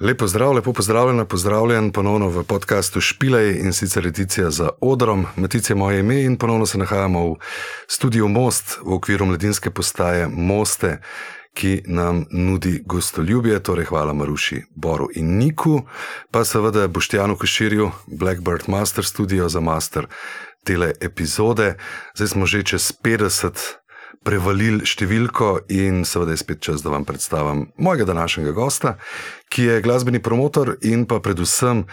[0.00, 5.26] Lepo zdrav, lepo pozdravljen, pozdravljen ponovno v podkastu Špilej in sicer edicija za odrom.
[5.36, 7.36] Matice je moje ime in ponovno se nahajamo v
[7.88, 11.00] studiu Most v okviru mladinske postaje Moste,
[11.54, 13.62] ki nam nudi gostoljubje.
[13.62, 15.80] Torej, hvala Maruši, Boru in Niku,
[16.30, 20.06] pa seveda Boštjanu Koširju, Blackbird Master Studio za master
[20.64, 21.74] tele epizode.
[22.14, 23.85] Zdaj smo že čez 50
[24.24, 28.96] prevalili številko in seveda je spet čas, da vam predstavim mojega današnjega gosta,
[29.48, 31.84] ki je glasbeni promotor in pa predvsem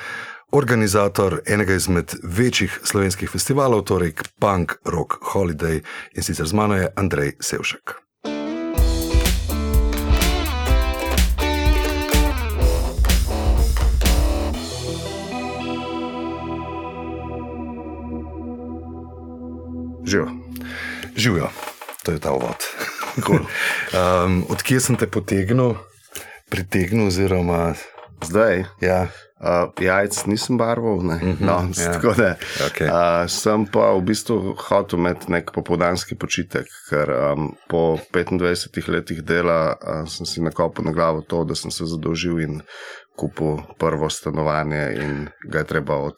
[0.53, 5.81] organizator enega izmed večjih slovenskih festivalov, torej Punk Rock Holiday
[6.13, 7.97] in sicer z mano je Andrej Sevšek.
[20.05, 20.29] Živijo.
[21.15, 21.72] Živijo
[22.03, 22.59] to je ta uvod.
[23.31, 25.77] um, Odkje sem te potegnil,
[26.49, 27.73] pritegnil, oziroma
[28.25, 28.65] zdaj?
[28.81, 29.07] Ja.
[29.43, 31.93] Uh, jajc nisem barval, uh mhm, -huh, no, ja.
[31.93, 32.35] tako da.
[32.71, 32.87] Okay.
[32.87, 39.21] Uh, sem pa v bistvu hotel imeti nek popoldanski počitek, ker um, po 25 letih
[39.21, 42.61] dela uh, sem si nakopil na glavo to, da sem se zadolžil in
[43.15, 46.15] kupil prvo stanovanje, in ga je treba od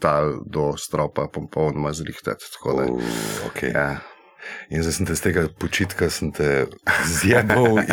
[0.00, 2.44] tal do stropa popolnoma zrihtati.
[2.64, 3.00] Uh,
[3.50, 3.74] okay.
[3.74, 4.13] ja.
[4.70, 6.08] In zdaj sem te z tega počitka
[7.20, 7.80] zjebal.
[7.80, 7.84] Uh,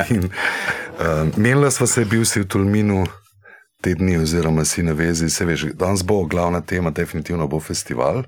[1.38, 3.06] Menila sva se, bil si v Tulminu
[3.82, 5.30] te dni, oziroma si na vezi.
[5.30, 8.24] Se veš, danes bo glavna tema, definitivno bo festival.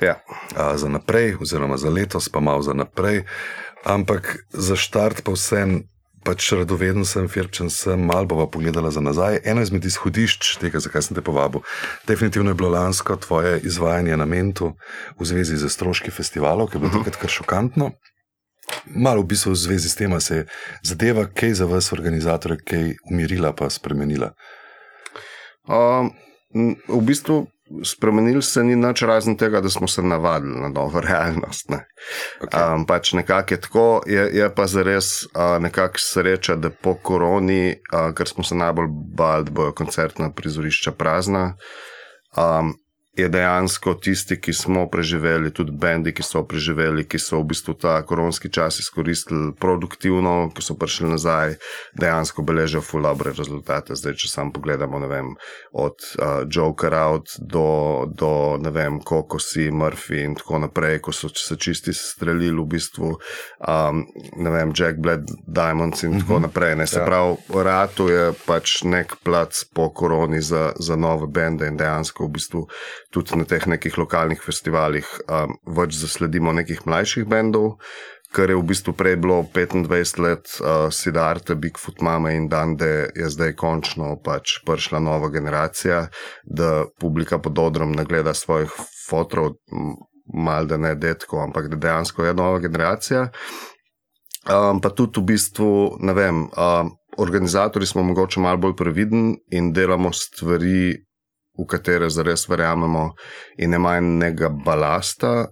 [0.00, 0.20] Ja.
[0.54, 3.24] Uh, za naprej, oziroma za letos, pa malo za naprej.
[3.84, 5.84] Ampak za štart pa vsem
[6.24, 9.42] pač radoveden sem, firčen sem, malo bova pogledala za nazaj.
[9.44, 11.62] Eno izmed izhodišč tega, zakaj sem te povabil,
[12.08, 14.72] definitivno je bilo lansko tvoje izvajanje na Mentu
[15.20, 17.00] v zvezi z stroški festivalov, ki je bilo uh mhm.
[17.00, 17.04] -huh.
[17.04, 17.92] takrat kar šokantno.
[18.86, 20.46] Malo v bistvu v zvezi s tem se je
[20.82, 24.32] zadeva, kaj za vas, organizatorje, kaj umirila, pa spremenila.
[25.68, 26.12] Um,
[26.88, 27.46] v bistvu
[27.84, 31.68] spremenili se ni nič razen tega, da smo se navadili na novo realnost.
[31.68, 31.86] Ne.
[32.40, 32.74] Okay.
[32.74, 37.74] Um, pač nekako je tako, je, je pa zares uh, nekako sreča, da po koroni,
[37.92, 41.54] uh, ker smo se najbolj bali, da bojo koncertna prizorišča prazna.
[42.36, 42.74] Um,
[43.16, 47.74] je dejansko tisti, ki smo preživeli, tudi bendi, ki so preživeli, ki so v bistvu
[47.78, 51.54] ta koronski čas izkoristili produktivno, ki so prišli nazaj,
[51.94, 53.94] dejansko beležijo fulabre rezultate.
[53.94, 55.30] Zdaj, če sam pogledamo, ne vem,
[55.70, 57.66] od uh, Joker Out do,
[58.10, 63.12] do ne vem, Kokosi, Murphy in tako naprej, ko so se čisti strelili v bistvu,
[63.14, 64.02] um,
[64.42, 66.48] ne vem, Jack Bled Diamonds in tako mhm.
[66.48, 66.76] naprej.
[66.82, 66.90] Ne.
[66.90, 67.06] Se ja.
[67.06, 72.34] pravi, ratu je pač nek plac po koroni za, za nove bende in dejansko v
[72.34, 72.66] bistvu
[73.14, 77.76] tudi na teh nekih lokalnih festivalih um, več zasledimo nekih mlajših bendov,
[78.34, 83.30] kar je v bistvu prej bilo 25 let, uh, Sidarte, Bigfoot, Mama in Dande, je
[83.30, 86.08] zdaj končno pač prišla nova generacija,
[86.42, 88.74] da publika pod odrom ne gleda svojih
[89.06, 89.54] fotorov,
[90.34, 93.28] mal da ne detko, ampak da dejansko je nova generacija.
[94.44, 95.72] Um, pa tudi v bistvu,
[96.04, 96.44] ne vem.
[96.50, 100.96] Um, Organizatori smo mogoče malo bolj previdni in delamo stvari
[101.58, 103.10] v katere zares verjamemo,
[103.58, 105.46] in ima enega balasta,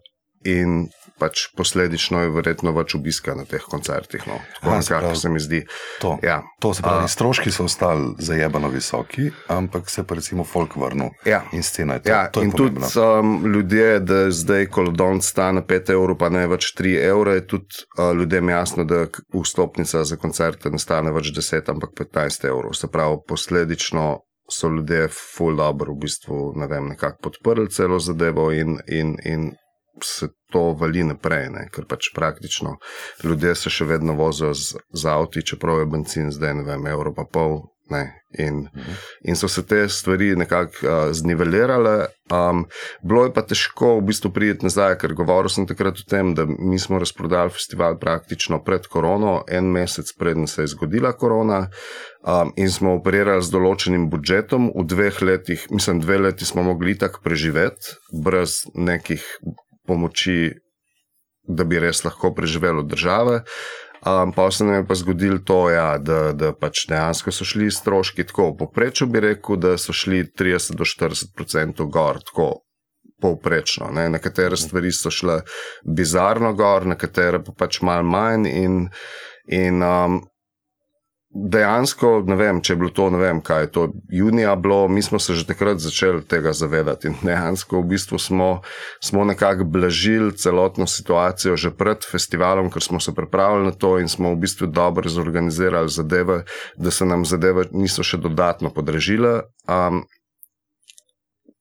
[0.44, 0.88] in
[1.22, 4.24] pač posledično je verjetno več obiska na teh koncertih.
[4.26, 4.40] No.
[4.58, 5.60] Tako nekako se mi zdi.
[6.02, 6.40] To, ja.
[6.62, 11.12] to se pravi, A, stroški so ostali zajebano visoki, ampak se pa recimo folk vrnil.
[11.28, 11.44] Ja.
[11.54, 12.10] In scena je to.
[12.10, 12.90] Ja, to je in pomembno.
[12.90, 17.38] tudi um, ljudje, da zdaj, ko Don stane 5 evrov, pa ne več 3 evre,
[17.38, 19.04] je tudi uh, ljudem jasno, da
[19.36, 22.74] vstopnica za koncerte ne stane več 10, ampak 15 evrov.
[22.78, 24.08] Se pravi, posledično
[24.52, 29.50] so ljudje full dobro v bistvu ne vem, nekako podprli celo zadevo in, in, in
[30.02, 31.66] se to vali naprej, ne?
[31.72, 32.76] ker pač praktično
[33.24, 37.14] ljudje se še vedno vozijo z, z avti, čeprav je benzin zdaj ne vem, evro
[37.16, 37.60] pa pol,
[38.38, 38.92] In, mhm.
[39.28, 42.06] in so se te stvari nekako uh, znivelirale.
[42.32, 42.64] Um,
[43.02, 46.46] bilo je pa težko v bistvu priti nazaj, ker govoril sem takrat o tem, da
[46.46, 51.66] mi smo razprodali festival praktično pred korono, en mesec predtem se je zgodila korona.
[52.22, 56.96] Um, in smo operirali z določenim budžetom, v dveh letih, mislim, dve leti smo mogli
[56.96, 59.26] tako preživeti, brez nekih
[59.86, 60.54] pomoči,
[61.42, 63.42] da bi res lahko preživeli od države.
[64.02, 67.70] Um, pa se nam je pa zgodilo to, ja, da, da pač dejansko so šli
[67.70, 68.48] stroški tako.
[68.58, 72.48] Poprečju bi rekel, da so šli 30 do 40 odstotkov gor, tako
[73.22, 73.92] povprečno.
[73.94, 74.08] Ne.
[74.10, 75.40] Nekatere stvari so šle
[75.86, 78.48] bizarno gor, nekatere pa pač malo manj.
[78.50, 78.88] In,
[79.46, 80.18] in um,
[81.32, 85.02] dejansko, ne vem, če je bilo to, ne vem, kaj je to junija bilo, mi
[85.02, 88.48] smo se že takrat začeli tega zavedati in dejansko v bistvu smo,
[89.00, 94.08] smo nekako blažili celotno situacijo že pred festivalom, ker smo se pripravili na to in
[94.08, 96.42] smo v bistvu dobro zorganizirali zadeve,
[96.76, 99.42] da se nam zadeve niso še dodatno podražile.
[99.68, 100.04] Um,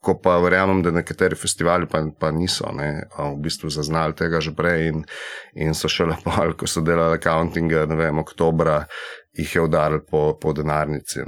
[0.02, 4.50] Ko pa verjamem, da nekateri festivali pa, pa niso ne, v bistvu zaznali tega že
[4.50, 5.04] prej, in,
[5.54, 8.80] in so še lepo, ko so delali accounting, ne vem, oktobra,
[9.38, 11.20] jih je udaril po, po denarnici.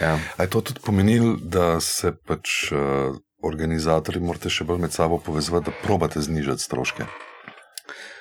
[0.00, 0.18] Ja.
[0.38, 5.68] Je to tudi pomenilo, da se pač uh, organizatori morate še bolj med sabo povezati,
[5.68, 7.06] da probate znižati stroške?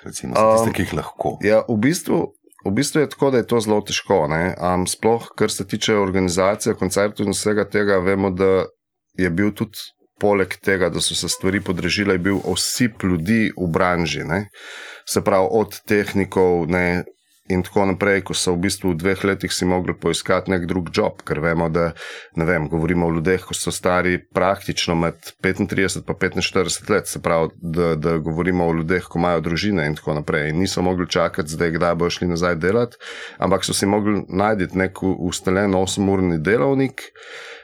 [0.03, 1.38] Recimo, za tiste, um, ki jih lahko.
[1.44, 2.25] Ja, v bistvu.
[2.63, 4.24] V bistvu je tako, da je to zelo težko.
[4.27, 8.65] Um, sploh, kar se tiče organizacije koncertov in vsega tega, vemo, da
[9.19, 9.80] je bil tudi
[10.19, 14.24] poleg tega, da so se stvari podražile, bil osip ljudi v branži.
[14.27, 14.45] Ne?
[15.09, 17.03] Se pravi, od tehnikov, ne,
[17.51, 20.88] in tako naprej, ko so v bistvu v dveh letih si mogli poiskati nek drug
[20.95, 21.92] job, ker vemo, da
[22.40, 27.19] ne vem, govorimo o ljudeh, ko so stari praktično med 35 in 45 let, se
[27.22, 30.54] pravi, da, da govorimo o ljudeh, ko imajo družine in tako naprej.
[30.54, 32.98] In niso mogli čakati, zdaj, kdaj bojo šli nazaj delati,
[33.38, 37.10] ampak so si mogli najti nek ustaljen 8-urni delovnik.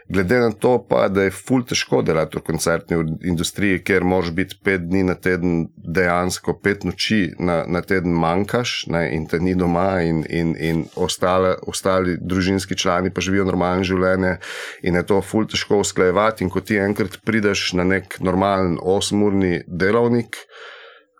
[0.10, 2.98] Glede na to, pa, da je ful težko delati v koncertni
[3.30, 8.88] industriji, ker moraš biti pet dni na teden, dejansko pet noči na, na teden manjkaš
[8.90, 13.86] ne, in te ni doma, in, in, in ostale, ostali družinski člani pa živijo normalno
[13.86, 14.34] življenje,
[14.82, 16.44] in je to ful težko usklajevati.
[16.44, 20.42] In ko ti enkrat prideš na nek normalen osmurni delovnik,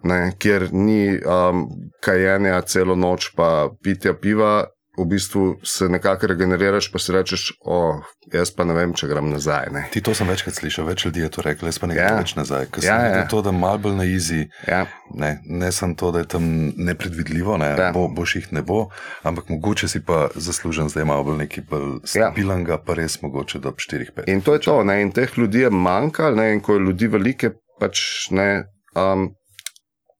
[0.10, 1.68] ne, kjer ni um,
[2.02, 4.64] kajenja celo noč, pa pitja piva
[5.00, 8.02] v bistvu se nekako regeneriraš, pa si rečeš, o,
[8.34, 9.70] jaz pa ne vem, če grem nazaj.
[9.74, 9.86] Ne.
[9.94, 12.20] Ti to sem večkrat slišal, več ljudi je to reklo, jaz pa ne grem ja.
[12.20, 12.68] več nazaj.
[12.74, 13.24] Ker ja, ja.
[13.32, 14.84] to, da malo bolj na izi, ja.
[15.16, 17.90] ne, ne samo to, da je tam nepredvidljivo, ne, ja.
[17.96, 18.88] bo, boš jih ne bo,
[19.28, 22.84] ampak mogoče si pa zaslužen, zdaj malo bolj neki bolj stabilnega, ja.
[22.84, 24.28] pa res mogoče do 4-5.
[24.32, 27.12] In to je to, ne, in teh ljudi je manjka, ne, in ko je ljudi
[27.18, 28.50] velike, pač ne.
[28.98, 29.32] Um,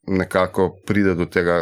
[0.10, 1.60] Nekako pride do tega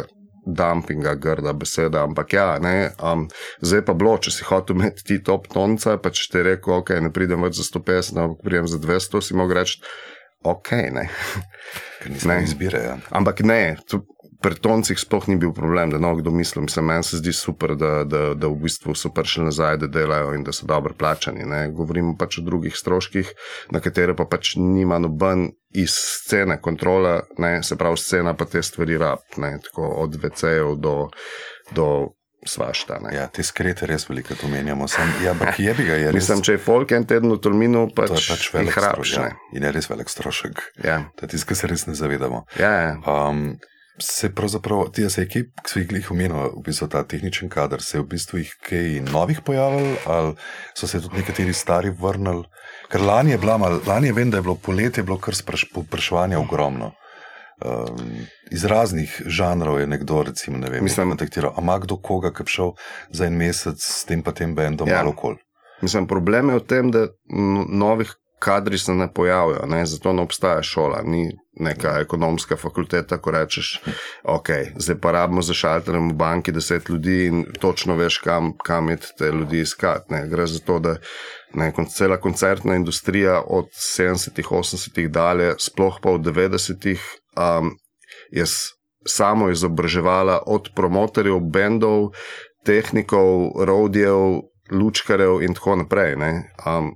[0.48, 2.02] dumpinga, grda beseda.
[2.08, 3.26] Ampak ja, ne, um,
[3.60, 6.94] zdaj pa bilo, če si hotel imeti ti top tonca, pa če ti rekel, ok,
[7.04, 9.82] ne pridem več za 150, ampak pridem za 200, si mogel reči,
[10.48, 10.72] ok.
[10.94, 11.08] Ne.
[12.02, 12.84] Ker nismo izbire.
[12.84, 12.96] Ja.
[13.14, 14.02] Ampak ne, tu,
[14.40, 16.62] pri toncih sploh ni bil problem, da no, kdo misli.
[16.82, 20.44] Meni se zdi super, da, da, da v bistvu so prišli nazaj, da delajo in
[20.46, 21.46] da so dobro plačani.
[21.46, 21.68] Ne.
[21.74, 23.32] Govorimo pač o drugih stroških,
[23.74, 27.62] na katere pa pač nima noben iz scene kontrola, ne.
[27.62, 29.58] se pravi, scena pa te stvari rab, ne.
[29.64, 31.10] tako od VC-jev do.
[31.74, 31.88] do
[32.46, 34.86] Svašta, ja, te skrete res veliko to menjamo.
[34.88, 36.20] Sem, ja, je bi ga je res.
[36.22, 39.18] Mislim, če je folk en teden v Tolminu, pač, je pač velik strošek.
[39.18, 39.56] Ja.
[39.58, 40.62] In je res velik strošek.
[40.86, 41.00] Ja.
[41.18, 42.44] To je tisto, kar se res ne zavedamo.
[42.62, 42.92] Ja, ja.
[43.02, 43.58] Um,
[44.00, 48.02] se pravzaprav ti ekip, ki so jih omenili, v bistvu ta tehničen kader, se je
[48.02, 50.34] v bistvu jih kaj novih pojavil, ali
[50.74, 52.44] so se tudi nekateri stari vrnili?
[52.88, 56.92] Ker lani je bilo, lani je vem, da je bilo poletje, bilo kar spraševanje ogromno.
[57.58, 58.22] Um,
[58.54, 61.56] iz raznih žanrov je nekdo, recimo, ne vem, mislim, kontaktiral.
[61.58, 62.72] Ampak kdo koga, ki je šel
[63.10, 65.02] za en mesec s tem pa tem bendom, ja.
[65.02, 65.34] malo kol.
[65.82, 67.08] Mislim, problem je v tem, da
[67.68, 69.86] novih kadri se ne pojavijo, ne?
[69.86, 73.80] zato ne obstaja šola, ni neka ekonomska fakulteta, ko rečeš,
[74.24, 78.88] ok, zdaj pa rabimo za šalterjem v banki deset ljudi in točno veš, kam, kam
[78.88, 80.12] je te ljudi iskati.
[80.14, 80.26] Ne?
[80.28, 80.96] Gre za to, da
[81.54, 87.02] ne, cela koncertna industrija od 70-ih, 80-ih dalje, sploh pa od 90-ih,
[87.36, 87.76] um,
[88.30, 88.44] je
[89.06, 92.10] samo izobraževala od promotorjev, bendov,
[92.66, 96.14] tehnikov, rodijev, lučkarev in tako naprej.
[96.14, 96.92] Um,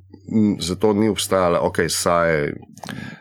[0.58, 2.52] zato ni obstajala, ok, saj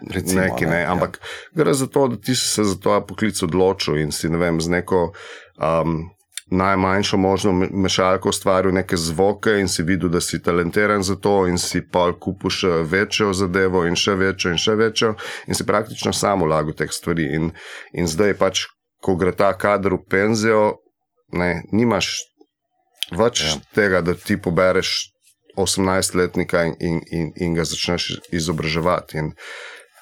[0.10, 0.92] Recimo, neki, ne, ja.
[0.92, 1.64] ampak ja.
[1.64, 4.62] gre za to, da ti si se za to poklic odločil in si ne vem,
[4.62, 5.12] z neko.
[5.58, 6.10] Um,
[6.52, 11.56] Najmanjšo možno mešalko ustvaril neke zvoke, in si videl, da si talentiran za to, in
[11.58, 15.14] si pol kupu še večjo zadevo, in še večjo, in še večjo,
[15.48, 17.30] in si praktično samo vlagal teh stvari.
[17.38, 17.54] In,
[17.96, 18.66] in zdaj pač,
[19.00, 20.66] ko gre ta kader v penzijo,
[21.32, 22.12] ne, nimaš
[23.16, 23.56] več ja.
[23.72, 25.08] tega, da ti pobereš
[25.58, 29.18] 18-letnika in, in, in, in ga začneš izobraževati.
[29.18, 29.32] In,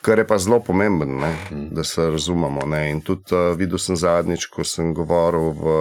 [0.01, 1.35] kar je pa zelo pomembno, ne,
[1.71, 2.65] da se razumemo.
[2.65, 2.91] Ne.
[2.91, 5.73] In tudi uh, videl sem zadnjič, ko sem govoril v,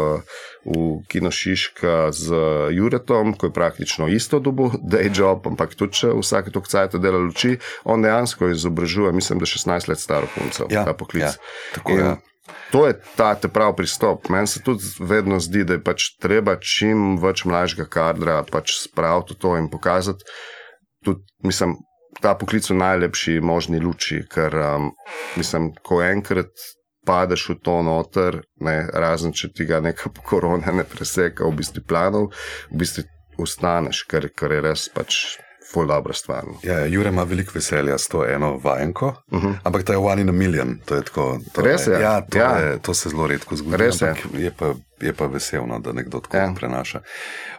[0.66, 2.40] v Kinošiška z
[2.74, 6.98] Juretom, ko je praktično isto dobo, da je job, ampak tudi če vsake to kcajte
[6.98, 11.22] dela luči, on dejansko izobražuje, mislim, da 16 let staro punco, ja, ta poklic.
[11.22, 11.32] Ja,
[11.74, 12.16] tako, in, ja.
[12.72, 14.28] To je ta pravi pristop.
[14.28, 19.38] Meni se tudi vedno zdi, da je pač treba čim več mlajšega kadra pač spraviti
[19.40, 20.24] to in pokazati.
[21.04, 21.76] Tudi, mislim,
[22.20, 24.90] ta poklic v najlepši možni luči, ker um,
[25.36, 26.52] mislim, ko enkrat
[27.08, 31.84] padeš v to noter, ne, razen če ti ga neka korona ne preseka, v bistvu
[31.88, 32.32] planov,
[32.72, 33.06] v bistvu
[33.38, 35.38] ustaneš, kar, kar je res pač.
[35.72, 36.44] Ful dobra stvar.
[36.62, 39.46] Ja, Jure ima veliko veselja s to eno vajenko, uh Mhm.
[39.46, 39.58] -huh.
[39.64, 40.78] ampak to je one in a million.
[40.84, 42.50] To je tako, to Res je, Ja, to, ja.
[42.50, 43.76] Je, to se zelo redko zgodi.
[43.76, 44.14] Res je.
[44.34, 44.50] je.
[44.50, 46.52] Pa, je pa veselno, da nekdo tako Ja.
[46.56, 47.00] prenaša.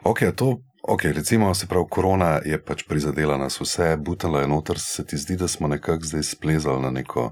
[0.04, 4.80] Okay, to, okay, recimo, se pravi, korona je pač prizadela nas vse, butala je noter.
[4.80, 7.32] Se ti zdi, da smo nekako zdaj splezali na neko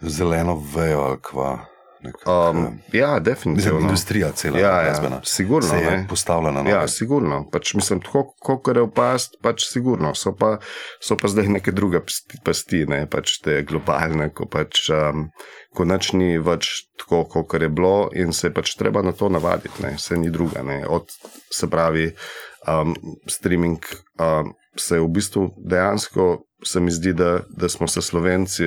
[0.00, 1.58] zeleno vejo ali kva?
[2.04, 2.56] Nekako, Um,
[2.92, 3.80] ja, Mislim, definitivno.
[3.80, 6.06] industrija cela Ja, ja, glasbena sigurno, se je ne.
[6.08, 6.70] postavila na noge.
[6.70, 7.48] Ja, sigurno.
[7.50, 10.14] Pač, mislim, tako kot je opast, pač sigurno.
[10.14, 10.58] So pa,
[11.00, 14.90] so pa zdaj neke druge pasti, pasti ne, pač te globalne, ko pač.
[14.90, 15.30] Um,
[15.74, 16.68] Ko nič ni več
[17.00, 20.30] tako, kot je bilo, in se je pač treba na to navaditi, ne, se ni
[20.30, 20.62] druga.
[20.62, 20.84] Ne.
[20.86, 21.10] Od,
[21.50, 22.12] se pravi,
[22.70, 22.94] um,
[23.26, 23.82] streaming
[24.22, 26.28] um, se je v bistvu dejansko,
[26.64, 28.64] se mi zdi, da, da smo se Slovenci,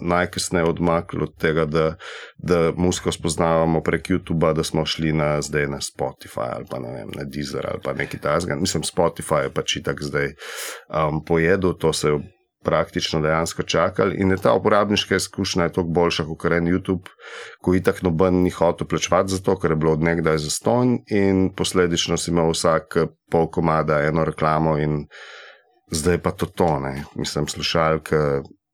[0.00, 1.94] najkasneje odmaknili od tega, da,
[2.38, 5.36] da musko spoznavamo prek YouTuba, da smo šli na,
[5.68, 8.56] na Spotify ali pa ne vem, na Deezer ali pa neki tasga.
[8.56, 14.30] Mislim, Spotify je pač itak zdaj um, pojedel, to se je praktično dejansko čakali in
[14.30, 17.08] je ta uporabniška izkušnja toliko boljša kot en YouTube,
[17.62, 22.16] ko itak noben ni hotel plačevati za to, ker je bilo odnegdaj zastonj in posledično
[22.16, 22.98] si imel vsak
[23.30, 25.06] pol komada eno reklamo in
[25.90, 28.16] zdaj pa to tone, mislim, slušalke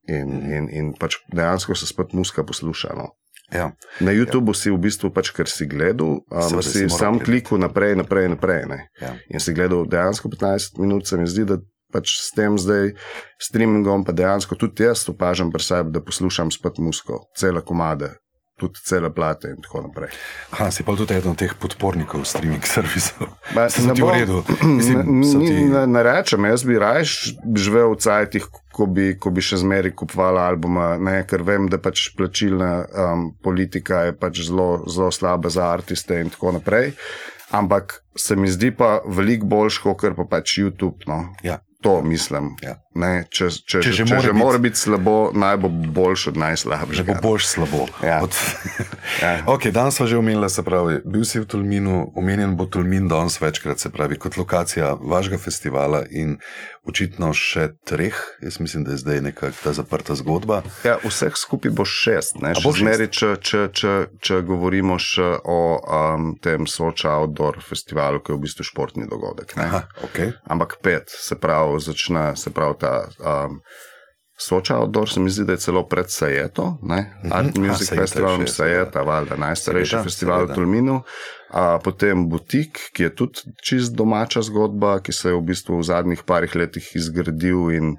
[0.09, 2.95] in, in, in pač dejansko se spet muska posluša.
[2.97, 3.13] No.
[3.53, 3.73] Ja.
[4.01, 7.95] Na YouTubu si v bistvu pač, ker si gledal, um, si si sam klikal naprej,
[8.01, 8.65] naprej, naprej.
[8.71, 8.89] Ne.
[8.97, 9.13] Ja.
[9.29, 11.61] In si gledal dejansko 15 minut, se mi zdi, da
[11.93, 12.97] pač s tem zdaj
[13.37, 18.15] streamingom, pa dejansko tudi jaz opažam pri sebi, da poslušam spet musko, cele komade,
[18.55, 20.09] tudi cele plate in tako naprej.
[20.51, 23.27] Aha, si pa tudi eden od teh podpornikov streaming servisov.
[23.51, 24.43] Ba, Se ti v bom- redu?
[24.63, 27.05] Ne, Mislim, ni- ti- ne, ne rečem, jaz bi raje
[27.57, 31.79] živel v cajtih, ko bi, ko bi še zmeraj kupovala albuma, ne, ker vem, da
[31.79, 36.93] pač plačilna um, politika je pač zelo, zelo slaba za artiste in tako naprej.
[37.51, 41.05] Ampak se mi zdi pa veliko boljš, kot pa pač YouTube.
[41.07, 41.35] No.
[41.43, 41.59] Ja.
[41.83, 42.55] To mislim.
[42.63, 42.79] Ja.
[42.95, 46.27] Ne, če, če, Če že če mora že biti- mora biti slabo, naj bo boljš
[46.27, 47.09] od Že najslabšega.
[47.09, 47.87] bo boljš slabo.
[48.05, 48.21] Ja.
[48.23, 48.37] Od...
[49.23, 49.33] Ja.
[49.55, 53.41] okay, danes smo že omenili, se pravi, bil si v Tolminu, omenjen bo Tolmin danes
[53.41, 56.37] večkrat, se pravi, kot lokacija vašega festivala in
[56.85, 58.15] očitno še treh.
[58.43, 60.63] Jaz mislim, da je zdaj nekako ta zaprta zgodba.
[60.85, 62.43] Ja, vseh skupaj bo šest.
[62.43, 62.53] Ne?
[62.65, 68.33] Bo Zmeri, če, če, če, če govorimo še o um, tem Soča Outdoor festivalu, ki
[68.33, 69.55] je v bistvu športni dogodek.
[69.57, 69.63] ne.
[69.65, 70.33] Aha, okay.
[70.45, 73.07] Ampak pet, se pravi, začne se pravi ta.
[73.23, 73.61] Um,
[74.39, 77.15] Soča Outdoor se mi zdi, da je celo pred Sajeto, ne?
[77.31, 77.67] Art Mhm.
[77.67, 78.07] Music A,
[78.47, 80.55] Sajeta valjda, najstarejši festival v.
[80.55, 81.03] Tolminu.
[81.51, 85.83] A, potem Butik, ki je tudi čist domača zgodba, ki se je v bistvu v
[85.85, 87.97] zadnjih parih letih izgradil in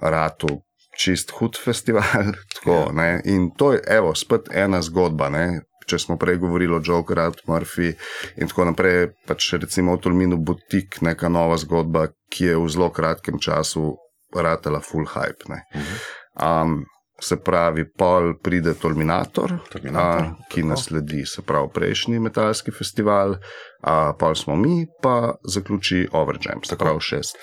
[0.00, 0.62] ratu
[0.96, 2.32] čist hud festival.
[2.54, 3.04] Tako, Ja.
[3.04, 3.20] ja.
[3.24, 5.28] In to je, evo, spet ena zgodba.
[5.28, 5.60] Ne?
[5.86, 7.90] Če smo prej govorili o Joker, Art Murphy
[8.38, 12.88] in tako naprej, pač recimo v Tolminu Butik, neka nova zgodba, ki je v zelo
[12.88, 13.98] kratkem času
[14.34, 15.48] ratela full hype.
[15.48, 15.62] Ne?
[16.40, 16.82] Um,
[17.22, 20.68] se pravi, pol pride Tolminator, Terminator, a, ki tako.
[20.68, 23.36] nasledi, se pravi, prejšnji metalski festival,
[23.82, 27.38] a pol smo mi, pa zaključi Overjam, se pravi šest.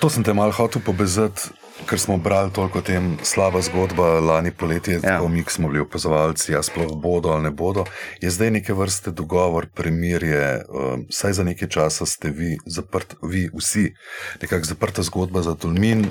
[0.00, 1.48] To sem te malo hotel povezati,
[1.86, 5.10] ker smo brali toliko o tem, slaba zgodba lani poletje, Ja.
[5.10, 5.28] ja.
[5.28, 7.84] mi smo bili opazovalci, a sploh bodo ali ne bodo.
[8.20, 13.50] Je zdaj neke vrste dogovor, premirje, um, saj za nekaj časa ste vi, zaprt, vi
[13.54, 13.94] vsi,
[14.42, 16.06] nekako zaprta zgodba za Tolmin.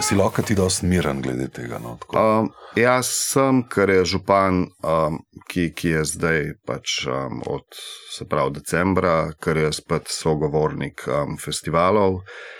[0.00, 1.78] Si lahko ti dosti miren glede tega.
[1.78, 2.40] No, tako.
[2.40, 7.64] Um, jaz sem, ker je župan, um, ki, ki je zdaj pač um, od
[8.12, 12.20] se pravi, decembra, ker je spet sogovornik um, festivalov.
[12.20, 12.55] Uh,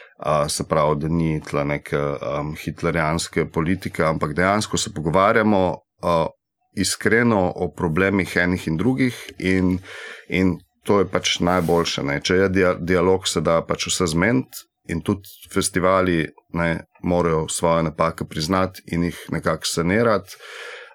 [0.49, 6.27] se pravi, da ni tle neke um, hitlerijanske politike, ampak dejansko se pogovarjamo uh,
[6.77, 9.79] iskreno o problemih enih in drugih, in,
[10.29, 12.03] in to je pač najboljše.
[12.03, 12.21] Ne?
[12.21, 17.83] Če je dia dialog, se da pač vse zmeniti, in tudi festivali ne, morajo svoje
[17.83, 20.37] napake priznati in jih nekako sanirati.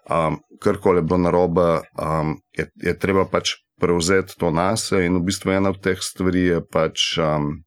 [0.09, 5.25] Um, Karkoli je bilo narobe, um, je, je treba pač prevzeti to nase, in v
[5.25, 7.17] bistvu ena od teh stvari je pač.
[7.17, 7.63] Um,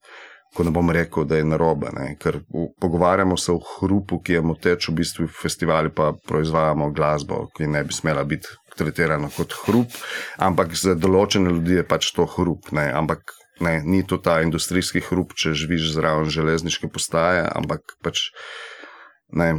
[0.55, 2.13] Ko ne bom rekel, da je narobe, ne?
[2.21, 7.49] ker v, pogovarjamo se o hrupu, ki je moteč, v bistvu festivali pa proizvajamo glasbo,
[7.57, 9.97] ki ne bi smela biti tretirana kot hrup,
[10.39, 12.71] ampak za določene ljudi je pač to hrup.
[12.75, 12.87] Ne?
[12.95, 18.29] Ampak ne, ni to ta industrijski hrup, če živiš zraven železniške postaje, ampak pač
[19.35, 19.51] ne,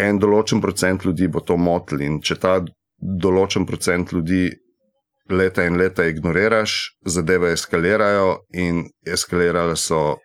[0.00, 2.58] en določen procent ljudi bo to motil in če ta
[3.02, 4.48] določen procent ljudi
[5.30, 10.18] leta in leta ignoriraš, zadeve eskalirajo in eskalirale so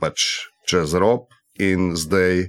[0.00, 0.24] pač
[0.68, 1.26] čez rob,
[1.58, 2.48] in zdaj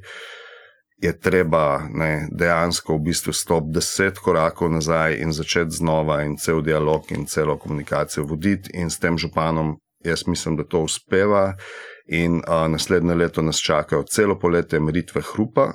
[1.01, 6.61] je treba ne, dejansko v bistvu stopiti deset korakov nazaj in začeti znova in cel
[6.61, 9.77] dialog in celo komunikacijo voditi in s tem županom.
[10.05, 11.55] Jaz mislim, da to uspeva,
[12.07, 15.73] in a, naslednje leto nas čakajo celo poletje meritve hrupa,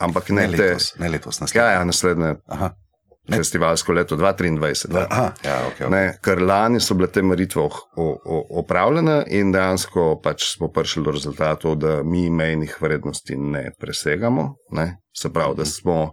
[0.00, 0.62] ampak ne, Ne te.
[0.62, 1.66] letos, ne letos, naslednje.
[1.66, 2.70] Ja, ja, naslednje Aha.
[3.30, 3.36] Ne.
[3.38, 4.88] festivalsko leto 2023.
[4.90, 5.90] Dva- Aha, ja, okay, okay.
[5.90, 7.68] Ne, ker lani so bile te meritve
[8.50, 14.54] opravljene in dejansko pač smo prišli do rezultatov, da mi mejnih vrednosti ne presegamo.
[14.70, 14.96] Ne.
[15.16, 16.12] Se pravi, da smo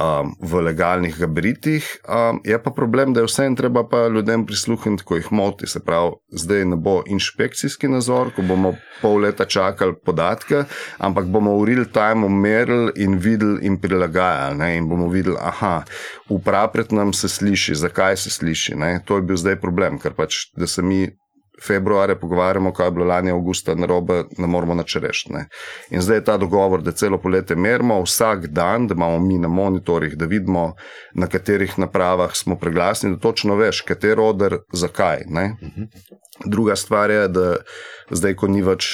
[0.00, 1.84] um, v legalnih gabaritih.
[2.08, 5.66] Um, je pa problem, da je vseeno treba pa ljudem prisluhniti, ko jih moti.
[5.66, 10.64] Se pravi, zdaj ne bo inšpekcijski nadzor, ko bomo pol leta čakali podatke,
[10.98, 14.58] ampak bomo v real time merili in videli in prilagajali.
[14.58, 15.82] Ne, in bomo videli, aha,
[16.28, 18.74] upravljati nam se sliši, zakaj se sliši.
[18.74, 19.00] Ne.
[19.04, 21.06] To je bil zdaj problem, ker pač, da se mi.
[21.62, 25.34] Februarja pogovarjamo, kaj je bilo lani avgusta na robe, ne moramo načrešiti.
[25.90, 29.48] In zdaj je ta dogovor, da celo poletje merimo, vsak dan, da imamo mi na
[29.48, 30.74] monitorjih, da vidimo,
[31.14, 35.24] na katerih napravah smo preglasni, da točno veš, kater odr, zakaj.
[35.26, 35.56] Ne.
[36.44, 37.56] Druga stvar je, da
[38.10, 38.90] zdaj, ko ni več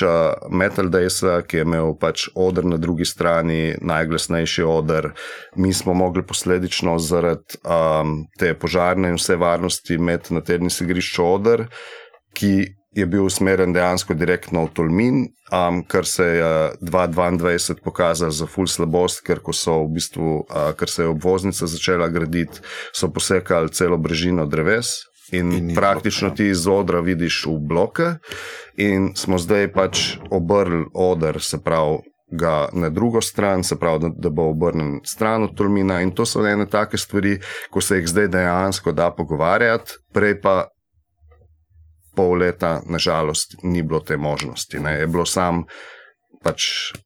[0.51, 5.11] Metal Daysa, ki je imel pač odr na drugi strani, najglasnejši odr,
[5.57, 11.27] mi smo mogli posledično zaradi um, te požarne in vse varnosti imeti na tenis igrišču
[11.27, 11.67] odr,
[12.35, 12.55] ki
[12.93, 15.21] je bil usmerjen dejansko direktno v Tolmin,
[15.53, 20.73] um, kar se je 2022 pokazalo za full slabost, ker ko so v bistvu, uh,
[20.77, 22.61] ker se je obvoznica začela graditi,
[22.93, 25.09] so posekali celo brežino dreves.
[25.33, 28.09] In, In praktično blok, ti iz odra vidiš v bloke,
[28.77, 34.11] in smo zdaj pač obrnili odr, se pravi, ga na drugo stran, se pravi, da,
[34.17, 36.01] da bo obrnjen stran od Tolmina.
[36.01, 37.39] In to so ene take stvari,
[37.71, 40.69] ko se jih zdaj dejansko da pogovarjati, prej pa
[42.17, 44.79] pol leta, nažalost, ni bilo te možnosti.
[44.81, 44.99] Ne.
[45.01, 45.65] Je bilo sam
[46.43, 46.65] pač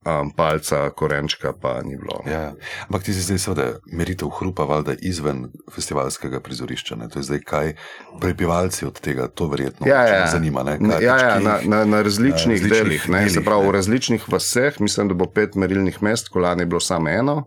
[0.08, 2.22] um, palca, korenčka, pa ni bilo.
[2.25, 2.32] ne.
[2.32, 2.44] Ja,
[2.88, 5.42] ampak ti si zdaj seveda meritev hrupa, valjda izven
[5.75, 6.96] festivalskega prizorišča.
[6.96, 7.08] Ne?
[7.12, 7.75] To je zdaj kaj
[8.20, 10.26] prebivalci od tega, to verjetno Ja, ja.
[10.32, 10.62] zanima.
[10.64, 10.78] Ne?
[10.80, 13.62] Ne, Kaj, Ja, pač, ja, na, na, na različnih, različnih delih, ne, se delih, pravi
[13.62, 13.68] ne.
[13.68, 17.42] v različnih vaseh, mislim, da bo pet merilnih mest, ko lani je bilo samo eno.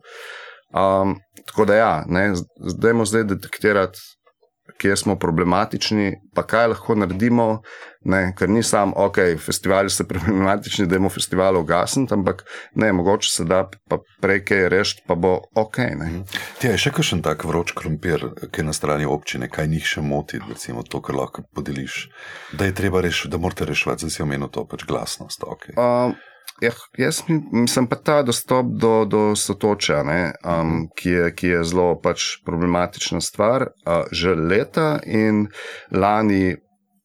[0.69, 1.17] Um,
[1.49, 2.35] tako da, ja, ne,
[2.69, 3.97] zdaj moramo zdaj detektirati,
[4.79, 7.61] kje smo problematični, pa kaj lahko naredimo.
[8.07, 12.45] Ne, ker ni samo, ok, festivali so problematični, da imamo festival ugasniti, ampak
[12.75, 15.77] ne, mogoče se da pa prej kaj rešiti, pa bo ok.
[15.99, 16.23] Ne.
[16.61, 20.05] Ti je še kakšen tak vroč krompir, ki je na strani občine, kaj njih še
[20.05, 22.05] moti, recimo to, kar lahko podeliš,
[22.55, 25.43] da je treba rešiti, da morate reševati, zdaj si omenil to pač glasnost.
[25.43, 25.75] Okay.
[25.75, 26.15] Um,
[26.61, 31.63] ja, jaz mislim pa ta dostop do, do sotoča, ne, um, ki, je, ki je
[31.63, 35.47] zelo pač problematična stvar, uh, že leta in
[35.91, 36.57] lani.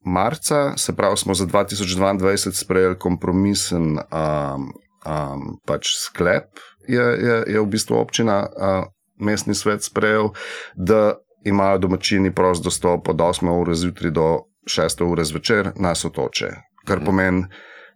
[0.06, 4.66] Marca, se pravi, smo za 2022 sprejeli kompromisen um,
[5.08, 8.84] um, pač sklep, je, je, je v bistvu občina, uh,
[9.16, 10.34] mestni svet sprejel,
[10.76, 11.14] da
[11.44, 14.28] imajo domačini prost dostop od 8 ure zjutraj do
[14.68, 16.50] 6 ure zvečer na sotoče.
[16.84, 17.44] Kar pomeni,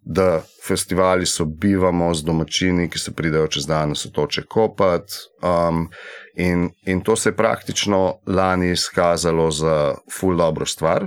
[0.09, 5.13] da festivali sobivamo z domačini, ki se pridejo čez dan na sotoče kopati.
[5.43, 5.89] Um,
[6.37, 11.07] in, in to se je praktično lani izkazalo za full dobro stvar.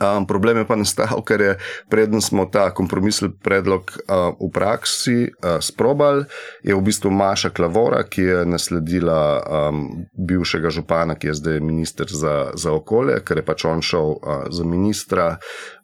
[0.00, 1.56] Um, problem je pa nastal, ker je
[1.90, 6.24] preden smo ta kompromisni predlog uh, v praksi uh, sprobali,
[6.64, 12.08] je v bistvu Maša Klavora, ki je nasledila um, bivšega župana, ki je zdaj minister
[12.08, 15.36] za, za okolje, ker je pač on šel uh, za ministra,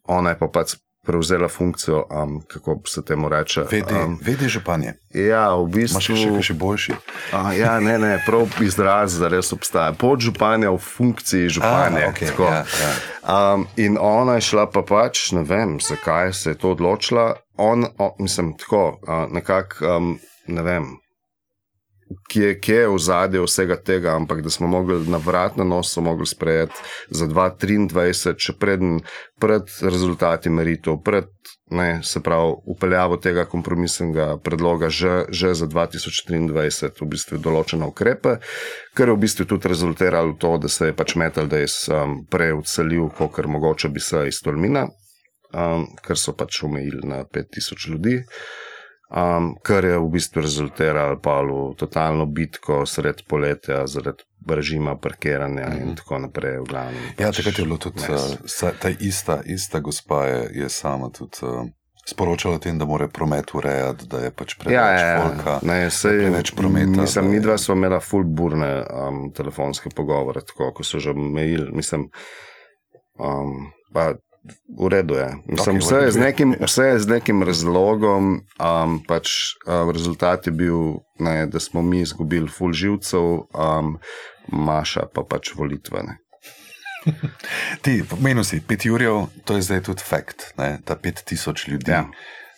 [0.09, 3.65] ona je pa pač prevzela funkcijo, um, kako se temu reče.
[3.71, 4.95] Vedi, Um, vedi županje.
[5.15, 6.17] ja, v še bistvu.
[6.35, 6.93] kaj še boljši?
[7.33, 9.93] A, ja, ne, ne, prav izraz za res obstaja.
[9.93, 12.07] Podžupanja v funkciji županja.
[12.07, 12.45] A, okej, tako.
[12.45, 12.93] ja, ja.
[13.27, 17.35] Um, in ona je šla pa pač, ne vem, zakaj se je to odločila.
[17.57, 20.97] On, o, mislim, tako, uh, nekako, um, ne vem,
[22.31, 25.97] kje, kje je v zadju vsega tega, ampak da smo mogli na vrat na nos
[26.25, 26.75] sprejeti
[27.11, 29.01] za 2023, še preden,
[29.41, 31.31] pred rezultati meritev, pred.
[31.67, 38.37] Ne, se pravi, upeljavo tega kompromisnega predloga že, že za 2023, v bistvu določene ukrepe,
[38.95, 42.23] kar je v bistvu tudi rezultiralo v to, da se je pač Metal Days um,
[42.31, 44.87] prej odselil, kot mogoče bi se iz Tolmina,
[45.51, 48.21] um, ker so pač omejili na 5000 ljudi.
[49.07, 55.69] Um, kar je v bistvu rezultiralo pa v totalno bitko sred poletja, zaradi režima parkiranja
[55.79, 56.59] in tako naprej.
[56.67, 61.11] Glavnem, Ja, pač takrat je bilo tudi uh, ta ista, ista gospa je, je sama
[61.15, 61.71] tudi uh,
[62.07, 65.51] sporočala o tem, da mora promet urejati, da je pač preveč Ja, ja, folka.
[65.51, 65.59] ja.
[65.63, 70.73] Ne, sej, preveč prometa, Mislim, mi dva smo imela full burne um, telefonske pogovore, tako
[70.73, 71.71] ko so že omejili.
[71.75, 72.09] Mislim,
[73.19, 74.15] um, pa
[74.79, 75.29] v redu je.
[75.47, 78.41] Mislim, v vse, je nekim, vse je z nekim razlogom.
[78.59, 83.99] Um, pač, um, rezultat je bil, ne, da smo mi izgubili full živcev, um,
[84.47, 86.03] Maša pa pač volitve.
[86.07, 86.19] Ne.
[87.83, 91.91] Ti, menil si, pet jurjev, to je zdaj tudi fakt, ne, ta pet tisoč ljudi.
[91.91, 92.07] Ja.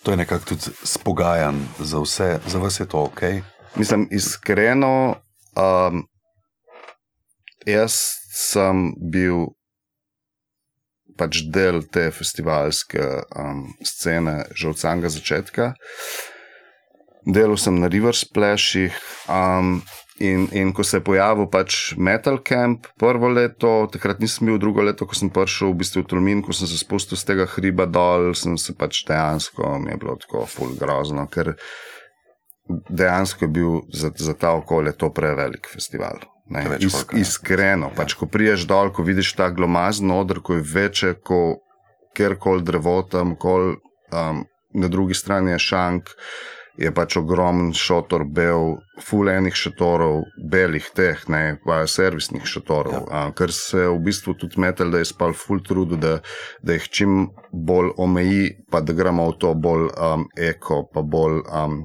[0.03, 3.23] To je nekako tudi spogajan za vse, za vas je to ok.
[3.77, 5.21] Mislim, iskreno,
[5.57, 6.05] um,
[7.67, 7.97] jaz
[8.33, 9.58] sem bil
[11.19, 13.05] pač del te festivalske
[13.37, 15.73] um, scene že od samega začetka.
[17.29, 18.95] Delal sem na River Splashih.
[19.29, 19.83] Um,
[20.19, 24.83] In, in ko se je pojavil pač Metal Camp prvo leto, takrat nisem bil, drugo
[24.83, 27.87] leto, ko sem prišel v bistvu v Tolmin, ko sem se spustil z tega hriba
[27.87, 31.55] dol, sem se pač dejansko, mi je bilo tako ful grozno, ker
[32.91, 36.19] dejansko je bil za, za ta okolje to prevelik festival.
[36.49, 37.21] Ne, is, folka, ja.
[37.21, 41.65] iskreno, pač, ko priješ dol, ko vidiš ta glomazen odr, ko je večje kot
[42.17, 43.77] kjerkoli drevo tam, kol,
[44.11, 46.11] um, na drugi strani je šank,
[46.79, 53.27] je pač ogromen šotor, bel, fulejnih šotorov, belih teh, ne pa servisnih šotorov, ja.
[53.27, 56.19] um, ker se je v bistvu tudi metal, da je spal ful trudu, da,
[56.63, 57.17] da jih čim
[57.53, 61.83] bolj omeji, pa da gremo v to bolj um, eko, pa bolj um,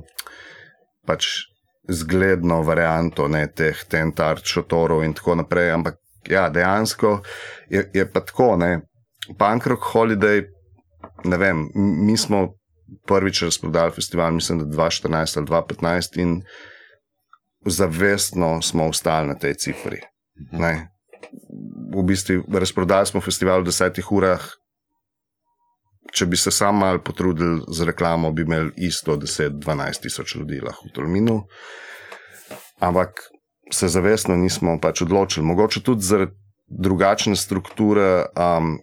[1.09, 1.29] pač
[1.89, 5.71] zgledno varianto ne, teh tentar šotorov in tako naprej.
[5.71, 7.21] Ampak ja, dejansko
[7.69, 8.81] je, je pa tako, ne.
[9.39, 10.43] Punk Rock Holiday,
[11.23, 12.53] ne vem, mi smo
[13.07, 16.41] prvič razprodali festival, mislim, da 2014 ali 2015 in
[17.65, 20.01] zavestno smo ostali na tej cifri.
[20.51, 20.89] Ne.
[21.95, 24.43] V bistvu razprodali smo festival v desetih urah.
[26.13, 30.87] Če bi se sam malo potrudili z reklamo, bi imeli isto 10-12 tisoč ljudi lahko
[30.87, 31.39] v Tolminu.
[32.79, 33.21] Ampak
[33.73, 35.45] se zavestno nismo pač odločili.
[35.45, 36.35] Mogoče tudi zaradi
[36.67, 38.77] drugačne strukture um,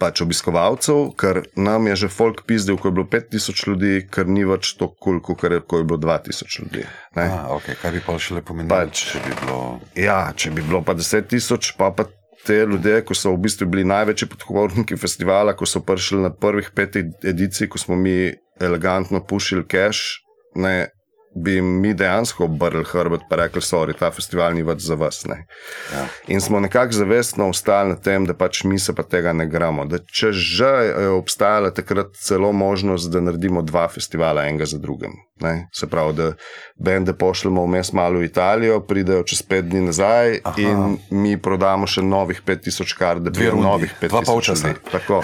[0.00, 4.46] pač obiskovalcev, ker nam je že folk pizdil, ko je bilo 5000 ljudi, ker ni
[4.48, 6.86] več tako kul, cool, kot je, ko je bilo 2000 ljudi.
[7.18, 7.26] Ne?
[7.28, 7.76] A, okay.
[7.76, 9.60] Kaj bi pa še lepo menil, Pač- če bi bilo.
[9.98, 12.08] Ja, če bi bilo pa 10 tisoč, pa pa
[12.46, 16.70] te ljudje, ko so v bistvu bili največji podporniki festivala, ko so prišli na prvih
[16.76, 20.20] pet edicij, ko smo mi elegantno pušili cash,
[20.54, 20.88] ne,
[21.34, 25.24] bi jim mi dejansko obrnili hrbet in rekli, sorry, ta festival ni več za vas.
[25.30, 25.46] Ne.
[25.94, 26.06] Ja.
[26.28, 29.84] In smo nekako zavestno ostali na tem, da pač mi se pa tega ne gremo.
[29.86, 35.12] Da če že je obstajala takrat celo možnost, da naredimo dva festivala, enega za drugim.
[35.40, 35.68] Ne?
[35.72, 36.32] Se pravi, da
[36.76, 40.60] bende pošljemo vmes malo v Italijo, pridejo čez pet dni nazaj Aha.
[40.60, 44.68] In mi prodamo še novih 5000 kart, da bi bilo novih 5000 dva polčasa.
[44.68, 44.80] ljudi.
[44.90, 45.22] Tako.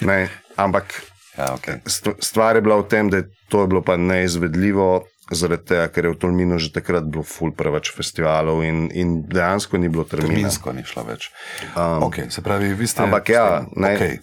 [0.00, 0.92] Ne, ampak
[1.38, 1.80] Ja, okay.
[1.88, 5.04] st- stvar je bila v tem, da je to je bilo pa neizvedljivo.
[5.32, 9.80] Zaradi tega, ker je v Tolminu že takrat bilo ful preveč festivalov in, in dejansko
[9.80, 10.34] ni bilo termina.
[10.34, 11.28] Terminsko ni šlo več.
[11.72, 13.04] Um, okay, se pravi, vi ste.
[13.06, 13.44] Ampak ja,
[13.76, 14.16] ne, okej.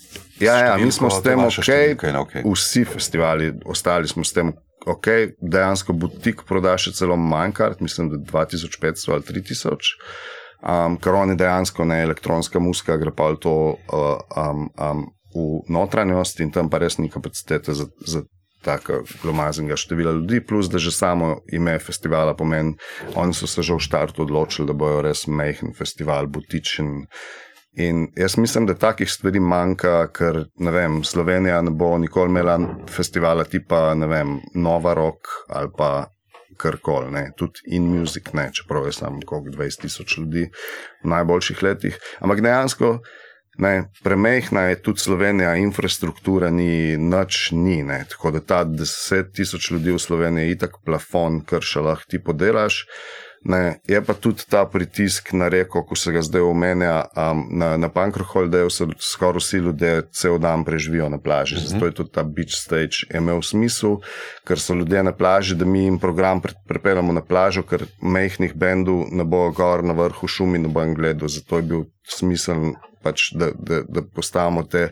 [0.44, 2.48] ja, ja, mi smo s tem ok, številka okej.
[2.48, 4.54] vsi festivali, ostali smo s tem
[4.88, 5.08] ok,
[5.42, 9.96] dejansko butik proda še celo manj kart, mislim, da 2500 ali 3000.
[10.60, 15.62] Um, ker oni dejansko ne elektronska muska, gre pa v to uh, um, um, v
[15.72, 18.26] notranjost in tam pa res ni kapacitete za, za
[18.64, 22.76] tako glomaznega števila ljudi, plus da že samo ime festivala pomeni,
[23.16, 27.06] oni so se že v štartu odločili, da bojo res majhen festival, butičen.
[27.80, 32.58] In jaz mislim, da takih stvari manjka, ker ne vem, Slovenija ne bo nikoli imela
[32.90, 36.10] festivala tipa vem, Nova Rock ali pa
[36.60, 40.50] karkoli, tudi in music, ne, čeprav je samo koliko 20 tisoč ljudi
[41.04, 42.00] v najboljših letih.
[42.20, 43.00] Ampak dejansko
[43.60, 47.84] ne, premehna je tudi Slovenija, infrastruktura ni nič, ni.
[47.84, 48.04] Ne.
[48.10, 52.22] Tako da ta 10 tisoč ljudi v Sloveniji je itak plafon, kar še lahko ti
[52.24, 52.86] podelaš.
[53.42, 57.06] Ne, je pa tudi ta pritisk na reko, ko se ga zdaj omenja.
[57.16, 61.56] Um, na na Pankroholdeju so skoraj vsi ljudje cel dan preživijo na plaži.
[61.56, 61.68] Uh -huh.
[61.68, 63.98] Zato je tudi ta beach stage imel smisel,
[64.48, 68.54] ker so ljudje na plaži, da mi jim program pre- prepeljemo na plažo, ker mehkih
[68.56, 71.28] bendov ne bo gor na vrhu šumi, ne bo jim gledal.
[71.28, 72.74] Zato je bil smisel,
[73.04, 74.90] pač, da, da, da postavimo te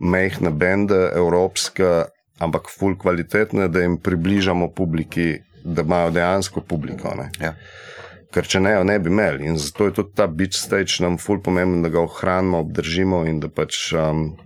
[0.00, 2.04] mehke bende, evropske,
[2.38, 7.14] ampak full kvalitetne, da jim približamo publiki, da imajo dejansko publiko.
[7.16, 7.30] Ne.
[7.40, 7.54] Ja.
[8.34, 9.46] Ker če ne, jo ne bi imeli.
[9.48, 13.40] In zato je tudi ta beach stage nam ful pomemben, da ga ohranimo, obdržimo in
[13.40, 13.92] da pač.
[13.96, 14.36] Um,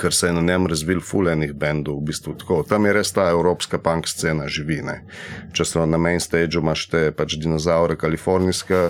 [0.00, 2.62] Ker se je na njem razvil fulejnih bendov, v bistvu tako.
[2.66, 4.80] Tam je res ta evropska punk scena živi.
[4.82, 4.94] Ne.
[5.54, 8.80] Če so na main stageu, imaš te pač dinozaure, kalifornijske,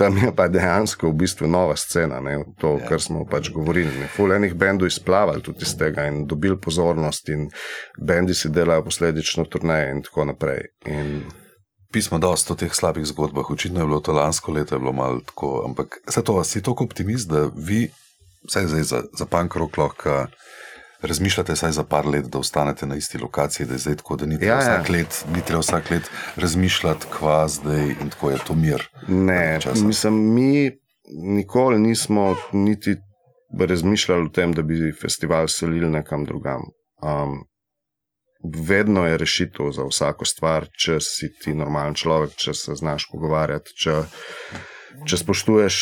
[0.00, 2.18] tam je pa dejansko v bistvu nova scena.
[2.24, 2.40] Ne.
[2.58, 2.88] To, Ja.
[2.88, 4.08] kar smo pač govorili.
[4.16, 7.46] Fulejnih bendov izplavali tudi iz tega in dobili pozornost, in
[8.00, 10.72] bendi si delajo posledično turneje in tako naprej.
[10.86, 11.20] In
[11.92, 13.50] Pismo dosta o teh slabih zgodbah.
[13.50, 16.84] Očitno je bilo to lansko leto, je bilo malo tako, ampak se to, si tako
[16.84, 17.88] optimist, da vi
[18.46, 20.26] vse zdaj za, za punk rock lahko
[21.02, 24.26] razmišljate vsaj za par let, da ostanete na isti lokaciji, da je zdaj tako, da
[24.26, 24.74] ni treba Ja, ja.
[24.74, 28.88] vsak let, ni treba vsak let razmišljati, kva zdaj in tako je to mir.
[29.08, 30.70] Ne, mislim, mi
[31.22, 32.96] nikoli nismo niti
[33.58, 36.60] razmišljali o tem, da bi festival selili nekam drugam.
[37.02, 37.49] Um,
[38.42, 43.74] vedno je rešitev za vsako stvar, če si ti normalen človek, če se znaš pogovarjati,
[43.76, 43.96] če,
[45.06, 45.80] če spoštuješ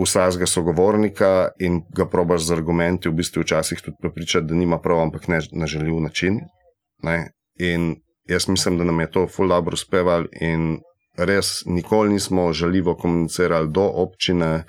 [0.00, 5.04] vsakega sogovornika in ga probaš z argumenti v bistvu včasih tudi prepričati, da nima prav,
[5.06, 6.40] ampak ne na željiv način.
[7.02, 7.32] Ne?
[7.60, 7.96] In
[8.28, 10.80] jaz mislim, da nam je to ful dobro uspevalo in
[11.16, 14.64] res nikoli nismo žaljivo komunicirali do občine,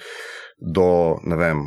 [0.59, 1.61] do ne vem,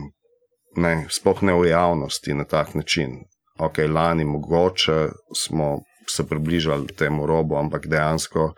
[0.77, 3.25] ne, sploh ne v javnosti na tak način.
[3.59, 8.53] Ok, lani mogoče smo se približali temu robu, ampak dejansko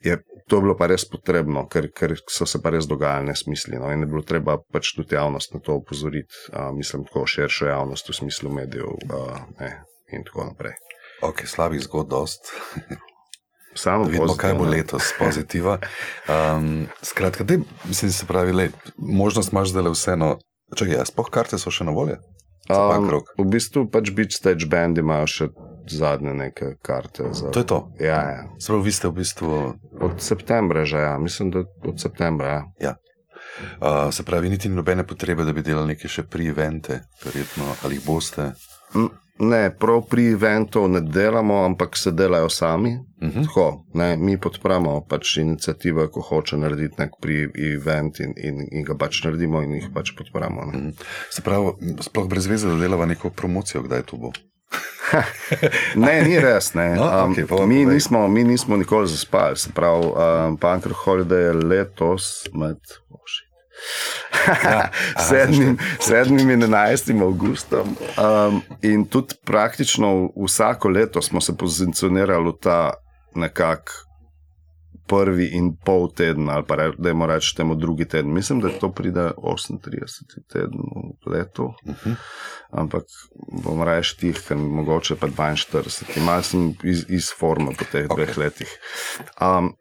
[0.00, 0.18] je
[0.48, 3.78] to bilo pa res potrebno, ker, ker so se pa res dogajali nesmisli.
[3.78, 7.70] No, in je bilo treba pač tudi javnost na to upozoriti, uh, mislim, tako širšo
[7.70, 9.70] javnost v smislu medijev uh, ne,
[10.12, 10.74] in tako naprej.
[11.22, 12.50] Ok, slabih zgodb dost.
[13.78, 14.70] Samo vidimo, kaj bo pozitivno.
[14.76, 15.78] letos pozitiva.
[16.28, 20.34] Um, skratka, dej, mislim, se pravi, le, možnost imaš zdaj le vseeno.
[20.76, 22.18] Čakaj, ja, spoh karte so še na voljo?
[22.68, 23.34] Rock.
[23.38, 25.48] v bistvu pač beach stage band imajo še
[25.90, 27.24] zadnje neke karte.
[27.34, 27.78] Za, To je to.
[27.98, 28.42] Ja, ja.
[28.62, 31.18] Sprav, vi ste v bistvu, Od septembra že, ja.
[31.18, 32.64] mislim, da od septembra.
[32.80, 32.94] Ja.
[33.80, 37.98] uh, se pravi, niti ni nobene potrebe, da bi delali neke še pri-evente, verjetno, ali
[37.98, 38.52] jih boste.
[38.94, 42.98] M, Ne, prav pri eventov ne delamo, ampak se delajo sami.
[43.22, 43.46] Uh -huh.
[43.46, 48.84] Tako, ne, mi podpremo pač inicijative, ko hoče narediti nek pri event in, in, in
[48.84, 50.64] ga pač naredimo in jih pač podpremo.
[50.64, 50.78] Ne.
[50.78, 50.90] Mhm.
[51.30, 54.32] Se pravi, sploh brez veze, da delava neko promocijo, kdaj to bo.
[55.94, 56.74] Ne, ni res.
[56.74, 56.94] Ne.
[56.94, 59.56] No, Um, okej, povej, mi, nismo, mi nismo nikoli zaspali.
[59.56, 62.76] Se pravi, um, Pankr Holiday je letos med.
[63.26, 63.51] shit.
[64.64, 64.90] Ja,
[65.28, 67.96] sedmim, sedmim in enajstim avgustom.
[68.18, 72.92] Um, in tudi praktično vsako leto smo se pozicionirali v ta
[73.34, 73.90] nekak
[75.06, 78.32] prvi in pol teden, ali pa da jim rečemo drugi teden.
[78.32, 80.80] Mislim, da to pride 38 teden
[81.26, 81.64] v letu.
[81.84, 82.14] Uh -huh.
[82.70, 83.04] Ampak
[83.64, 86.24] bom raje štih, ker mogoče pa 42.
[86.24, 88.16] Mal sem iz, iz forme po teh okay.
[88.16, 88.70] dveh letih.
[89.40, 89.74] Um,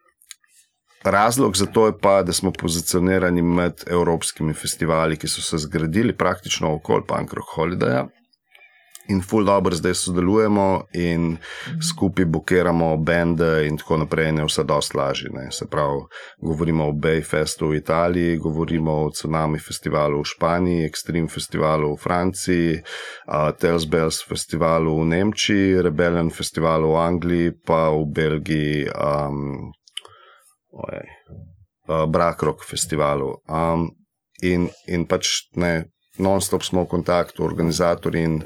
[1.03, 6.17] razlog za to je pa, da smo pozicionirani med evropskimi festivali, ki so se zgradili
[6.17, 8.07] praktično okoli Punk Rock Holidaya.
[9.09, 11.37] In ful dobro zdaj sodelujemo in
[11.89, 15.29] skupaj bukiramo bende in tako naprej, in je vse dosti lažje.
[15.33, 15.51] ne.
[15.51, 16.01] Se pravi,
[16.41, 22.77] govorimo o Bayfestu v Italiji, govorimo o Tsunami festivalu v Španiji, Extreme festivalu v Franciji,
[22.77, 29.73] uh, Tales Bells festivalu v Nemčiji, Rebellion festivalu v Angliji, pa v Belgiji, um,
[30.71, 31.07] ojej,
[31.87, 33.35] uh, Brakrok festivalu.
[33.47, 33.89] Um,
[34.41, 38.41] in, in pač ne, non-stop smo v kontaktu, organizatorji in,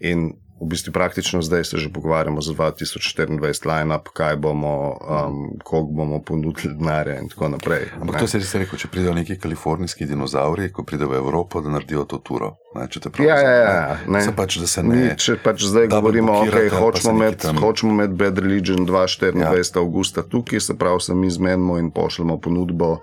[0.00, 0.28] in
[0.60, 6.22] v bistvu praktično zdaj se že pogovarjamo za 2024 line-up, kaj bomo, um, koliko bomo
[6.22, 7.88] ponudili denarja in tako naprej.
[8.00, 8.20] Ampak ne.
[8.20, 12.04] to si res rekel, če pridejo neki kalifornijski dinozauri, ko pridejo v Evropo, da naredijo
[12.04, 12.56] to turo.
[12.74, 14.18] Ne, če te prav Ja, ja, ja, ne.
[14.18, 14.24] ne.
[14.24, 15.14] Se pač, da se ne.
[15.16, 19.40] če pač zdaj govorimo, okay, hočemo se imeti tam- imeti Bad Religion 24.
[19.40, 19.54] Ja.
[19.78, 22.98] Avgusta tukaj, se pravi, se mi zmenimo in pošljemo ponudbo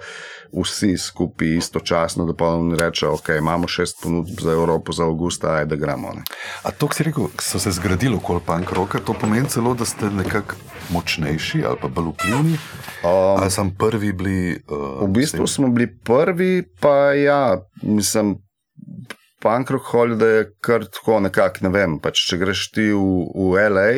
[0.63, 5.51] vsi skupaj istočasno, da pa on reče, ok, imamo šest ponudb za Evropo za avgusta,
[5.53, 6.13] ajde gremo.
[6.15, 6.23] Ne.
[6.63, 9.85] A to, ki si rekel, so se zgradili okoli punk roka, to pomeni celo, da
[9.85, 10.55] ste nekako
[10.89, 12.57] močnejši ali pa bolj vplivni.
[13.03, 14.63] Um, Ali sem prvi bili.
[14.69, 18.35] Uh, v bistvu smo bili prvi, pa ja, mislim.
[19.41, 21.99] Pankrock Holiday je kar tako nekako, ne vem.
[22.01, 23.89] Pač, če greš ti v, v LA,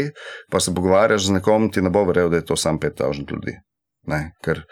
[0.51, 3.53] pa se pogovarjaš z nekom, ti ne bo verjel, da je to samo 5000 ljudi.
[4.11, 4.33] Ne?
[4.43, 4.65] Ker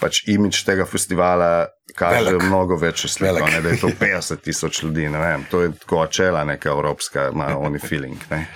[0.00, 2.42] pač imič tega festivala kaže Velik.
[2.42, 3.52] Mnogo sliko, Velik.
[3.52, 5.08] ne, da je to 50 tisoč ljudi.
[5.08, 5.46] ne vem.
[5.50, 8.18] To je tako čela neka evropska, ima oni feeling.
[8.30, 8.46] Ne?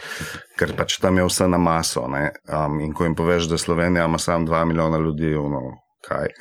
[0.58, 2.06] Ker pač tam je vse na maso.
[2.08, 2.30] ne.
[2.48, 5.60] Um, in ko jim poveš, da Slovenija ima samo 2 milijona ljudi, ono,
[6.08, 6.28] kaj.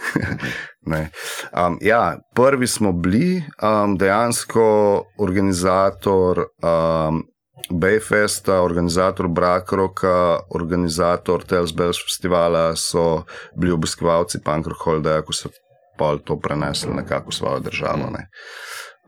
[0.86, 7.24] Um, ja, prvi smo bili, um, dejansko organizator um,
[7.72, 13.24] Bayfesta, organizator Brakroka, organizator Tales Bells festivala so
[13.56, 14.40] bili obiskovalci
[14.84, 15.50] Holdeja, ko so
[15.98, 18.10] pol to prenesli nekako v svojo državo.
[18.12, 18.28] Ne.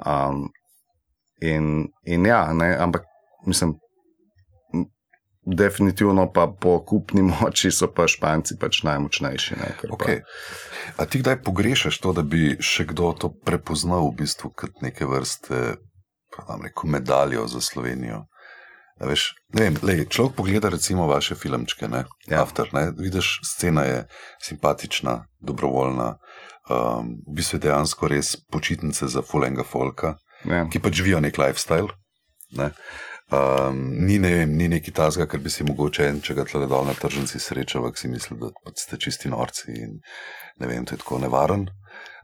[0.05, 0.47] Um,
[1.41, 3.03] in, in ja, ne, ampak
[3.45, 3.75] mislim.
[5.45, 9.55] Definitivno pa po kupni moči so pa Španci pač najmočnejši.
[9.55, 10.21] Ne, pa- Okay.
[10.97, 15.05] A ti kdaj pogrešaš to, da bi še kdo to prepoznal v bistvu kot neke
[15.05, 15.77] vrste
[16.35, 18.25] pa bom rekel, medaljo za Slovenijo?
[18.95, 22.05] A Veš, ne vem, lej, človek pogleda recimo vaše filmčke, ne?
[22.31, 22.43] Ja.
[22.43, 22.93] After, ne?
[22.95, 23.97] vidiš, scena je
[24.39, 26.15] simpatična, dobrovoljna,
[26.69, 30.15] um, v bistvu je dejansko res počitnice za fulenga folka.
[30.45, 30.65] Ja.
[30.69, 31.89] ki pač živijo nek lifestyle.
[32.55, 32.71] Ne?
[33.33, 36.67] Um, ni, ne vem, ni neki tazga, ker bi si mogoče en, če ga tle
[36.69, 39.97] dol na tržnici srečal, ki si misli, da pač ste čisti norci in
[40.61, 41.65] ne vem, to je tako nevaren.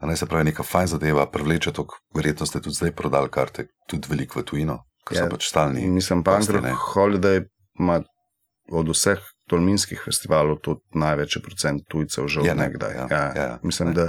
[0.02, 3.68] A ne se pravi, neka fajn zadeva, privleče to, verjetno ste tudi zdaj prodali karte,
[3.90, 4.78] tudi veliko v tujino,
[5.08, 5.88] ker Ja, so pač stalni.
[5.88, 6.74] Mislim, Pankro ne.
[6.94, 7.46] Holiday
[7.80, 8.02] ima
[8.72, 9.20] od vseh
[9.52, 12.56] tolminskih festivalov tudi največji procent tujcev že od ne?
[12.56, 12.94] nekdaj.
[12.96, 13.96] Ja, Ja, ja, mislim, ne.
[13.96, 14.06] da,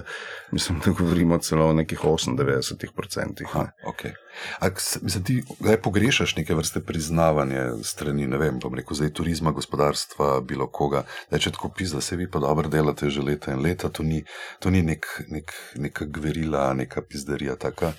[0.55, 3.49] mislim, da govorimo celo o nekih 98 procentih.
[3.51, 4.15] Aha, okay.
[4.61, 4.71] A,
[5.03, 5.43] mislim, ti
[5.83, 11.03] pogrešaš neke vrste priznavanje strani, ne vem, bom rekel, zdaj turizma, gospodarstva, bilo koga.
[11.31, 14.23] Da če tako pisa, se vi pa dobro delate že leta in leta, to ni,
[14.63, 17.93] to ni nek, nek, neka gverila, neka pizderija taka.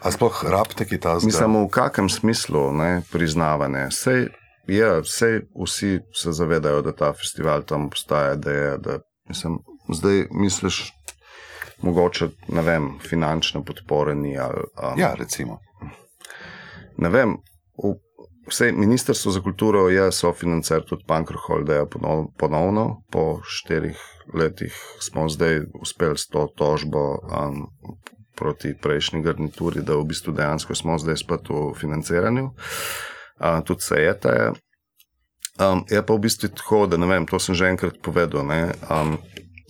[0.00, 3.90] A sploh rabite ki ta Mi samo v kakem smislu ne, priznavanje.
[3.90, 4.28] Sej,
[4.66, 8.78] ja, sej vsi se zavedajo, da ta festival tam obstaja, da je.
[8.78, 9.58] Da, mislim,
[9.92, 10.92] zdaj misliš,
[11.82, 14.38] mogoče ne vem, finančne podpore ni.
[14.38, 15.58] Ali, um, Ja, recimo.
[16.96, 17.36] ne vem.
[17.78, 17.94] V,
[18.46, 23.98] Vse Ministrstvo za kulturo je sofinancer tudi Pankro Holdeja ponov, ponovno, po štirih
[24.34, 27.70] letih smo zdaj uspeli s to tožbo um,
[28.42, 32.50] proti prejšnji garnituri, da v bistvu dejansko smo zdaj spet v financiranju.
[32.50, 34.34] Uh, tudi se je ta.
[35.62, 38.42] Um, je pa v bistvu tako, da ne vem, to sem že enkrat povedal.
[38.48, 39.18] Ne, um,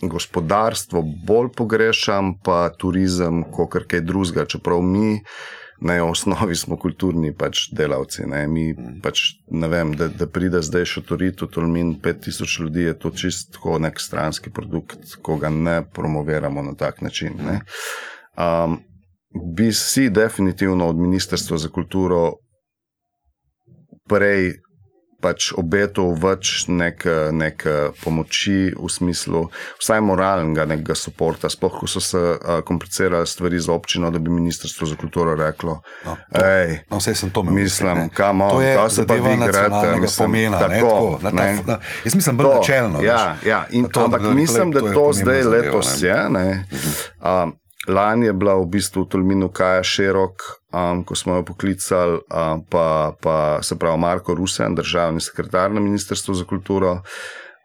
[0.03, 5.21] gospodarstvo bolj pogrešam, pa turizem, kot kaj drugega, čeprav mi.
[5.83, 8.23] Na osnovi smo kulturni pač delavci.
[8.31, 8.45] Ne.
[8.47, 8.69] Mi
[9.03, 13.79] pač, ne vem, da, da pride zdaj še Torito, Tolmin, 5000 ljudi, je to čisto
[13.83, 17.35] nek stranski produkt, ko ga ne promoviramo na tak način.
[17.43, 17.59] Ne.
[18.35, 18.79] Um,
[19.55, 22.33] bi si definitivno od Ministrstva za kulturo
[24.09, 24.53] prej
[25.23, 29.45] pač obetal več neke, neke pomoči v smislu
[29.79, 34.35] vsaj moralnega nekega podpora, sploh ko so se uh, komplicirale stvari z občino, da bi
[34.35, 37.55] Ministrstvo za kulturo reklo, No, to- hej, No, vse sem to imel.
[37.55, 40.59] Mislim, kam on, to se pa vi nacionalnega mislim, pomena.
[40.59, 41.63] ne, tako, tako, na ta, ne.
[41.67, 42.99] na, jaz mislim, bolj načelno.
[43.01, 43.47] Ja, veš.
[43.47, 43.61] ja.
[43.71, 46.19] In, To, ampak mislim, da to to zdaj letos je.
[46.31, 46.65] Ne?
[47.23, 47.55] Um,
[47.89, 50.43] lani je bila v bistvu v Tolminu Kaja Širok,
[50.73, 55.81] um, ko smo jo poklicali, um, pa, pa se pravi Marko Rusen, državni sekretar na
[55.81, 57.03] Ministrstvu za kulturo,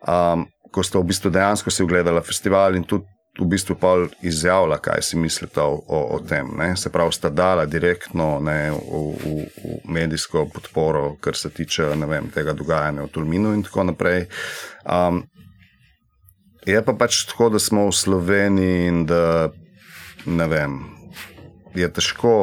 [0.07, 3.05] um, ko sta v bistvu dejansko si ogledala festival in tudi.
[3.37, 3.91] V bistvu pa
[4.25, 6.47] izjavila, kaj si mislite o, o, o tem.
[6.57, 6.71] Ne?
[6.73, 12.31] Se pravi, sta dala direktno ne, v, v, v medijsko podporo, kar se tiče vem,
[12.33, 14.25] tega dogajanja v Tolminu in tako naprej.
[14.89, 15.21] Um,
[16.65, 19.53] je pa pač tako, da smo v Sloveniji in da
[20.27, 20.79] ne vem,
[21.75, 22.37] je težko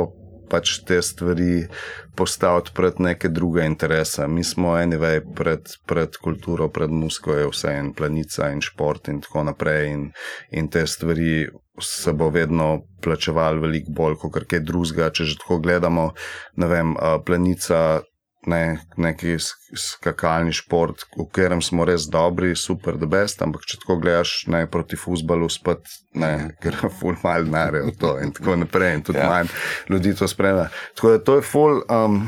[0.51, 1.67] pač te stvari
[2.15, 4.27] postaviti pred neke druge interese.
[4.29, 9.21] Mi smo anyway pred, pred kulturo, pred musko, je vse en planica in šport in
[9.25, 9.91] tako naprej.
[9.93, 10.09] In,
[10.51, 11.49] in te stvari
[11.83, 15.11] se bo vedno plačeval veliko bolj kot kaj drugega.
[15.11, 16.13] Če že tako gledamo,
[16.57, 18.03] ne vem, planica.
[18.47, 23.79] Ne, neki sk- skakalni šport, v katerem smo res dobri, super, da best, ampak če
[23.81, 25.89] tako gledaš ne, proti futbalu, spet
[26.21, 28.99] ne, ker ful mal denarja v to in tako naprej.
[28.99, 29.31] In tudi ja.
[29.33, 29.55] manj
[29.89, 30.69] ljudi to spremlja.
[30.99, 31.81] Tako da to je ful.
[31.89, 32.21] Um,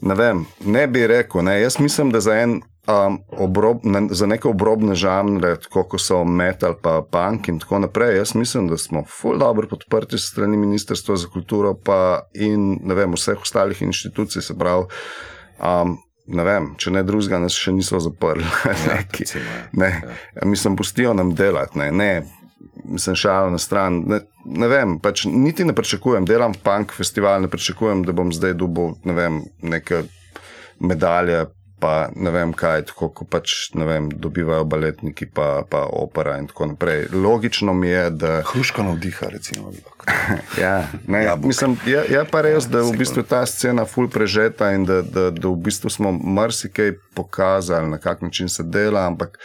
[0.00, 1.44] ne vem, ne bi rekel.
[1.44, 1.58] Ne.
[1.60, 6.74] Jaz mislim, da za, en, um, obrob, ne, za neke obrobne žanre, kot so metal,
[6.82, 11.28] pa punk in tako naprej, jaz mislim, da smo ful dobro podprti strani Ministrstva za
[11.32, 14.86] kulturo pa in vem, vseh ostalih inštitucij, se pravi.
[15.58, 15.98] Um,
[16.28, 18.44] Ne vem, če ne drugega, nas še niso zaprli.
[18.84, 19.62] Ja, recimo, ja.
[19.80, 19.88] Ne,
[20.44, 21.78] mislim, pustijo nam delati.
[21.80, 22.10] Ne, ne
[22.84, 24.02] mislim, šalo na stran.
[24.06, 28.54] Ne, ne vem, pač niti ne pričakujem, delam punk festival, ne pričakujem, da bom zdaj
[28.60, 30.02] dobil ne vem, neke
[30.80, 31.46] medalje.
[31.78, 36.72] Pa ne vem kaj, tako kot pač, vem, dobivajo baletniki, pa, pa opera in tako
[36.72, 37.06] naprej.
[37.12, 38.32] Logično mi je, da.
[38.50, 39.70] Hruška navdiha, recimo.
[40.60, 41.46] Ja, ne, Jabolk.
[41.46, 45.02] mislim, je, je pa res, da je v bistvu ta scena ful prežeta in da,
[45.02, 49.38] da, da v bistvu smo marsikaj pokazali, na kak način se dela, ampak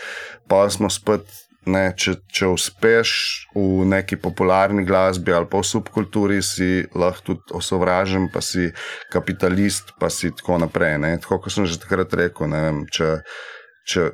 [0.47, 1.42] pa smo spet.
[1.65, 3.11] Ne, če, če uspeš
[3.55, 8.71] v neki popularni glasbi ali pa v subkulturi, si lahko tudi osovražen, pa si
[9.13, 10.97] kapitalist, pa si tako naprej.
[10.99, 11.15] Ne.
[11.23, 13.09] Tako kot sem že takrat rekel, vem, če,
[13.87, 14.09] če,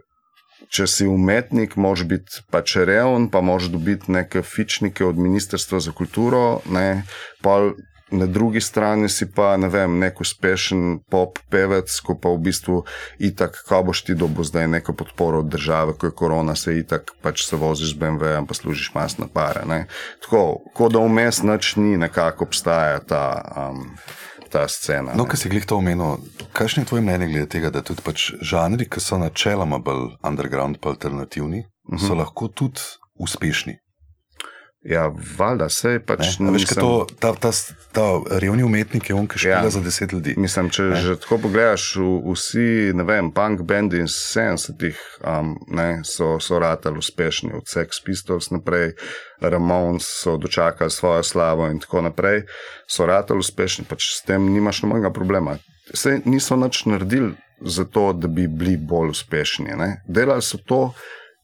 [0.70, 5.96] če si umetnik, moraš biti pač reven, pa moraš dobiti neke fičnike od Ministrstva za
[5.96, 7.04] kulturo, ne,
[7.42, 7.72] pa
[8.12, 12.84] na drugi strani si pa ne vem, nek uspešen pop pevec, ko pa v bistvu
[13.20, 17.14] itak, kaj boš ti dobil zdaj neko podporo od države, ko je korona, se itak
[17.22, 19.66] pač se voziš z BMW-jem, pa služiš masne pare.
[19.70, 19.86] Ne.
[20.24, 23.24] Tako, kot da vmes noč ni, nekako obstaja ta.
[23.70, 23.94] Um,
[24.50, 25.14] Ta scena.
[25.14, 26.24] No, kar si glih to omenil,
[26.58, 30.80] kakšno je tvoje mnenje glede tega, da tudi pač žanri, ki so načeloma bolj underground,
[30.82, 32.08] pa alternativni, uh -huh.
[32.08, 32.82] so lahko tudi
[33.22, 33.78] uspešni?
[34.88, 36.54] Ja, valjda, sej pač Ne?
[36.56, 36.80] Veš, nisem...
[36.80, 37.52] to, ta, ta,
[37.92, 38.06] ta
[38.40, 39.72] revni umetnik je on, ki špila ja.
[39.76, 40.38] za deset ljudi.
[40.40, 41.02] Mislim, če ne?
[41.04, 45.58] že tako pogledaš, vsi, ne vem, punk bendi iz 70-ih um,
[46.08, 48.94] so, so ratali uspešni, od Sex Pistols naprej,
[49.44, 52.46] Ramones so dočakali svojo slavo in tako naprej,
[52.88, 55.60] so ratali uspešni, pač s tem nimaš nobenega problema.
[55.92, 59.76] Sej niso nič naredili za to, da bi bili bolj uspešni.
[59.76, 59.98] Ne?
[60.08, 60.94] Delali so to,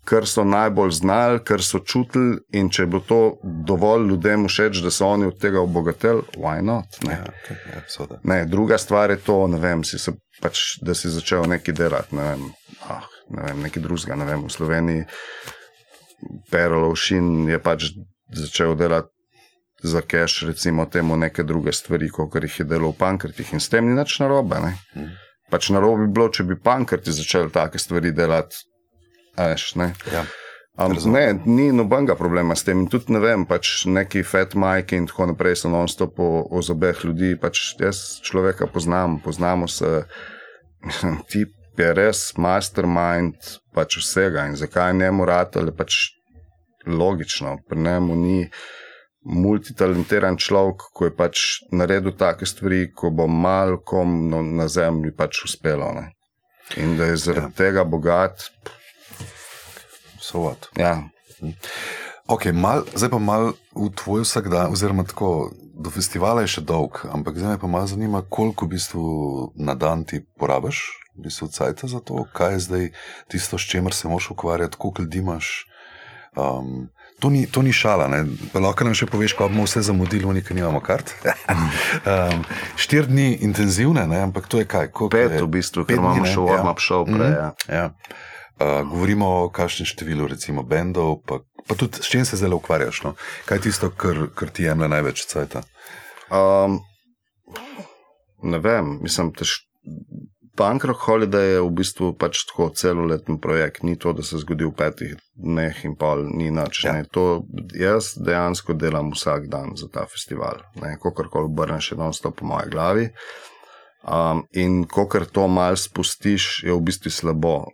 [0.06, 4.91] kar so najbolj znali, kar so čutili, in če bo to dovolj ljudem všeč, da
[4.93, 6.99] so oni od tega obogatili, why not?
[7.08, 7.18] Ne?
[7.18, 11.49] Ja, okay, ja, ne, druga stvar je to, vem, si se, pač, da si začel
[11.49, 12.45] nekaj delati, ne vem,
[12.89, 14.20] ah, ne vem, nekaj drugega.
[14.22, 15.08] Ne vem, v Sloveniji
[16.53, 17.91] Perolovšin je pač
[18.34, 19.12] začel delati.
[19.86, 23.70] Za cache, recimo, temu neke druge stvari, kot jih je delo v pankrtih, in s
[23.70, 24.58] tem ni nič narobe.
[24.95, 25.12] Mm.
[25.51, 28.64] Pač narobe bi bilo, če bi pankrti začeli take stvari delati
[29.38, 29.93] Eš, ne.
[30.13, 30.25] Ja.
[30.77, 32.81] Um, ne, ni nobenega problema s tem.
[32.83, 36.63] In tudi ne vem, pač neki fat majki in tako naprej so non-stop o, o
[36.63, 37.36] zobeh ljudi.
[37.39, 40.03] Pač jaz človeka poznam, poznamo se,
[41.31, 41.45] ti
[41.77, 46.11] je res mastermind pač vsega in zakaj njemu rad ali pač
[46.88, 48.38] logično, pri njemu ni
[49.25, 55.41] multitalentiran človek, ko je pač naredil take stvari, ko bo malkom no, na zemlji pač
[55.47, 55.89] uspelo.
[55.97, 56.11] Ne.
[56.77, 57.57] In da je zaradi ja.
[57.57, 58.49] tega bogat.
[60.26, 60.69] Pff, Sovat.
[60.78, 61.03] Ja.
[62.28, 67.05] Okay, mal, zdaj pa malo v tvoj vsakdan, oziroma tako, do festivala je še dolg,
[67.13, 69.03] ampak zdaj me pa malo zanima, koliko v bistvu
[69.53, 70.82] na dan ti porabiš,
[71.13, 72.86] v bistvu cajta za to, kaj je zdaj
[73.30, 75.69] tisto, s čimer se moraš ukvarjati, koliko ljudi imaš.
[76.36, 76.89] Um,
[77.21, 78.26] to, ni, to ni šala, ne?
[78.57, 81.13] lahko nam še poveš, pa bomo vse zamudili, nekaj nimamo kart.
[82.09, 82.41] um,
[82.82, 84.26] štir dni intenzivne, ne?
[84.26, 84.89] ampak to je kaj?
[85.13, 85.43] Pet je?
[85.45, 86.88] v bistvu, ker imamo še warm-up ja.
[86.89, 87.13] show prej.
[87.13, 87.69] Mm -hmm.
[87.69, 87.84] ja.
[87.86, 87.86] Ja.
[88.56, 93.03] Uh, govorimo o kakšnem številu, recimo, bendov, pa, pa tudi s čim se zelo ukvarjaš.
[93.03, 93.16] No?
[93.49, 95.58] Kaj je tisto, kar, kar ti jemlje največ cajt?
[96.32, 96.80] Um,
[98.47, 99.43] ne vem, mislim, da
[100.56, 103.84] Pankrock Holiday je v bistvu pač tako celoletni projekt.
[103.84, 106.86] Ni to, da se zgodi v petih dneh in pol, ni nič.
[106.88, 106.95] Ja.
[107.12, 107.43] To,
[107.76, 110.64] jaz dejansko delam vsak dan za ta festival.
[110.80, 113.10] Kako koli obrnem, še vedno sto po moji glavi.
[114.06, 117.74] Um, in ko kar to malo spustiš, je v bistvu slabo.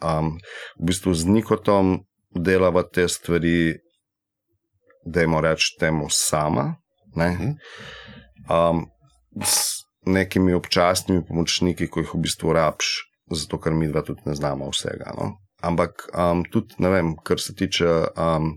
[0.00, 0.38] Um,
[0.80, 2.00] v bistvu z nikotom
[2.32, 3.76] delava te stvari,
[5.04, 6.80] da jim rečemo temu sama.
[7.16, 7.56] Ne?
[8.48, 8.88] Um,
[9.44, 12.88] s nekimi občasnimi pomočniki, ko jih v bistvu rabiš,
[13.36, 15.12] zato ker mi dva tudi ne znamo vsega.
[15.18, 15.36] No?
[15.60, 18.56] Ampak um, tudi, ne vem, kar se tiče um,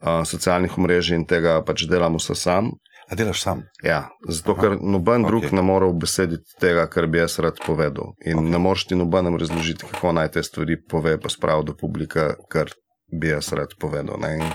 [0.00, 2.72] uh, socialnih omrežij in tega, pač delamo vse sam.
[3.10, 3.62] A delaš sam?
[3.82, 4.60] Ja, zato Aha.
[4.60, 5.56] ker noben drug okay.
[5.56, 8.14] ne more obesediti tega, kar bi jaz rad povedal.
[8.24, 8.50] In okay.
[8.52, 12.70] ne moreš ti nobenem razložiti, kako naj te stvari pove, pa spravi do publika, kar
[13.12, 14.22] bi jaz rad povedal.
[14.30, 14.46] In,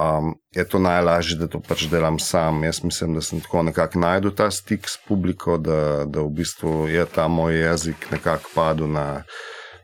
[0.00, 2.64] um, je to najlažje, da to pač delam sam.
[2.64, 6.88] Jaz mislim, da sem tako nekako najdel ta stik s publiko, da, da v bistvu
[6.88, 9.08] je ta moj jezik nekako padel na.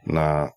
[0.07, 0.49] na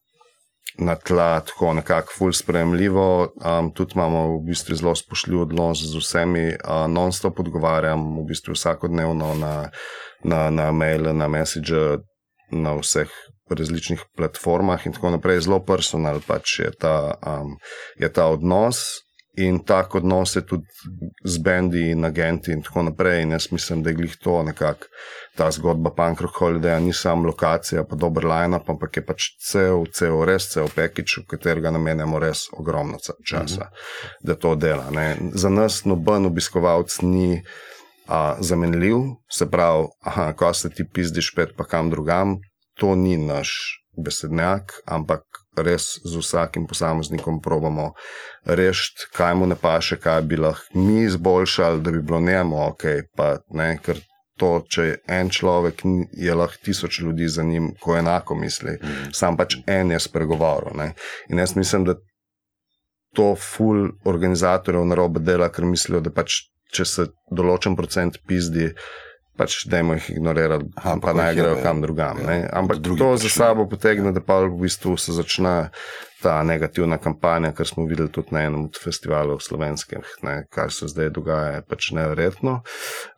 [0.79, 3.07] na tla, tako nekako fulj sprejemljivo.
[3.23, 8.55] Um, tudi imamo v bistvu zelo spoštljiv odnos z vsemi, uh, non-stop odgovarjam, v bistvu
[8.55, 9.55] vsakodnevno na,
[10.23, 11.99] na, na mail, na message,
[12.51, 13.11] na vseh
[13.49, 15.43] različnih platformah in tako naprej.
[15.47, 17.57] Zelo personal pač je ta, um,
[17.99, 18.85] je ta odnos.
[19.37, 20.65] In tako odnos je tudi
[21.23, 23.21] z bendi in agenti, in tako naprej.
[23.21, 24.85] In jaz mislim, da je glih to nekako
[25.35, 30.25] ta zgodba Pankrock Holiday, ni samo lokacija, pa dober line-up, ampak je pač cel, cel,
[30.25, 34.25] res cel package, v katerega namenjamo res ogromno časa, mm -hmm.
[34.27, 34.89] da to dela.
[34.91, 35.17] Ne.
[35.33, 37.43] Za nas noben obiskovalec ni
[38.07, 38.97] a, zamenljiv,
[39.31, 42.37] se pravi, aha, ko se ti pizdiš pet, pa kam drugam,
[42.73, 43.49] to ni naš
[44.03, 45.21] besednjak, ampak
[45.65, 47.93] res z vsakim posameznikom probamo
[48.45, 52.85] rešiti, kaj mu ne paše, kaj bi lahko mi izboljšali, da bi bilo njemu ok.
[53.17, 54.01] Pa, ne, ker
[54.39, 55.83] to, če je en človek,
[56.15, 58.77] je lahko tisoč ljudi za njim, ko enako misli.
[58.81, 59.09] Mm.
[59.13, 60.77] Sam pač en je spregovoril.
[60.79, 60.93] Ne.
[61.29, 61.97] In jaz mislim, da
[63.15, 66.43] to ful organizatorjev na robe dela, ker mislijo, da pač
[66.75, 68.69] če se določen procent pizdi.
[69.39, 72.19] Pač da jim jih ignorirati, Aha, pa naj grejo kam drugam.
[72.25, 75.69] Ja, Ampak to za sabo potegne, da pa v bistvu se začne
[76.19, 80.89] ta negativna kampanja, kar smo videli tudi na enem od festivalov slovenskih, ne, kar se
[80.91, 82.59] zdaj dogaja, je pač nevrjetno.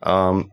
[0.06, 0.44] Um,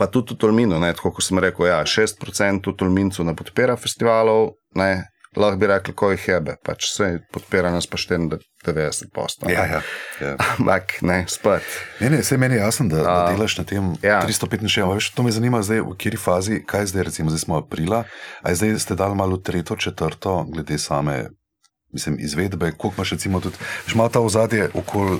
[0.00, 3.76] pa tudi v Tolminu, ne, tako kot sem rekel, ja, 6% v Tolmincu ne podpira
[3.76, 9.50] festivalov, ne, lahko bi rekli, ko jih hebe, pač vse podpira nas pa 94 postov.
[9.52, 9.82] Ja, ja,
[10.20, 10.34] ja.
[10.58, 11.66] Ampak ne, spet.
[12.00, 14.20] Ne, ne, vse meni je jasno, da, da delaš na tem ja.
[14.26, 18.04] 365, veš, to me zanima zdaj, v kateri fazi, kaj zdaj, recimo, zdaj smo aprila,
[18.42, 21.28] a zdaj ste dali malo tretjo, četrto, glede same
[21.92, 23.56] mislim, izvedbe, koliko imaš recimo tudi,
[23.86, 25.18] že malo ta ozadje okoli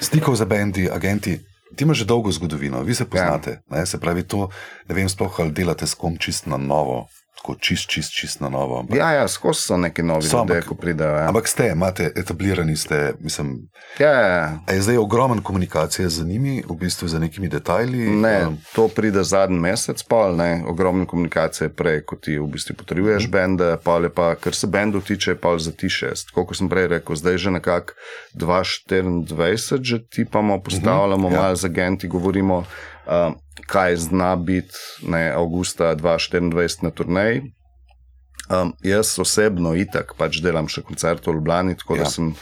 [0.00, 1.40] stikov za bendi, agenti.
[1.76, 3.60] Ti imaš že dolgo zgodovino, vi se poznate.
[3.70, 3.86] Ja.
[3.86, 4.48] Se pravi, to
[4.88, 8.48] ne vem, sploh ali delate s kom čist na novo tako čist, čist, čist na
[8.48, 8.78] novo.
[8.78, 11.10] Ampak, ja, ja skozi so neki novi ljudje, ko pridejo.
[11.10, 11.28] Ja.
[11.28, 13.68] Ampak ste, imate etablirani, ste, mislim.
[13.98, 14.74] Ja, ja, ja.
[14.74, 18.10] Je zdaj ogromen komunikacije z njimi, v bistvu za nekimi detajli?
[18.10, 22.76] Ne, um, to pride zadnji mesec, pa ne, ogromne komunikacije prej, ko ti v bistvu
[22.76, 23.30] potrebuješ mm.
[23.30, 26.30] bende, pa ali pa, kar se bendu tiče, pa za ti šest.
[26.30, 27.92] Kot sem prej rekel, zdaj že nekako
[28.34, 31.42] 2-24, že tipamo, postavljamo, mm -hmm, ja.
[31.42, 32.64] malo z agenti govorimo.
[33.06, 33.36] Um,
[33.66, 34.74] kaj zna biti
[35.06, 37.42] ne, avgusta 2024 na turnaji.
[38.50, 42.04] Um, jaz osebno itak pač delam še koncert v Ljubljani, tako ja.
[42.04, 42.34] da sem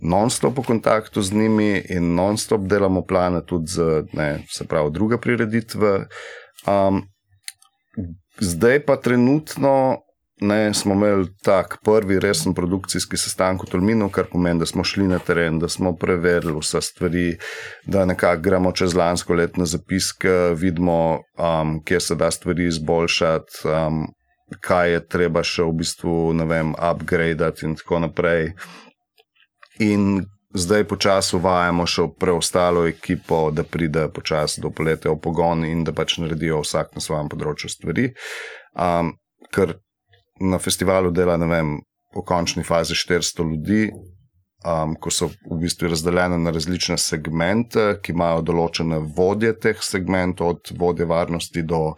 [0.00, 6.06] non-stop v kontaktu z njimi in non-stop delamo plane tudi za ne, pravi, druge prireditve.
[6.68, 7.04] Um,
[8.40, 10.05] zdaj pa trenutno
[10.40, 15.06] Ne, smo imeli tak prvi resen produkcijski sestanek v Tolminu, kar pomeni, da smo šli
[15.08, 17.38] na teren, da smo preverili vse stvari,
[17.86, 24.04] da nekako gremo čez lansko letno zapiske, vidimo, um, kje se da stvari izboljšati, um,
[24.60, 28.52] kaj je treba še v bistvu, ne vem, upgradati in tako naprej.
[29.88, 35.80] In zdaj počasi uvajamo še preostalo ekipo, da pride počasi do poletja v pogon in
[35.84, 38.10] da pač naredijo vsak na svojem področju stvari.
[38.76, 39.16] Um,
[39.52, 39.78] ker
[40.40, 41.78] na festivalu dela, ne vem,
[42.16, 43.90] v končni fazi 400 ljudi,
[44.66, 50.56] um, ko so v bistvu razdeljene na različne segmente, ki imajo določene vodje teh segmentov,
[50.56, 51.94] od vodje varnosti do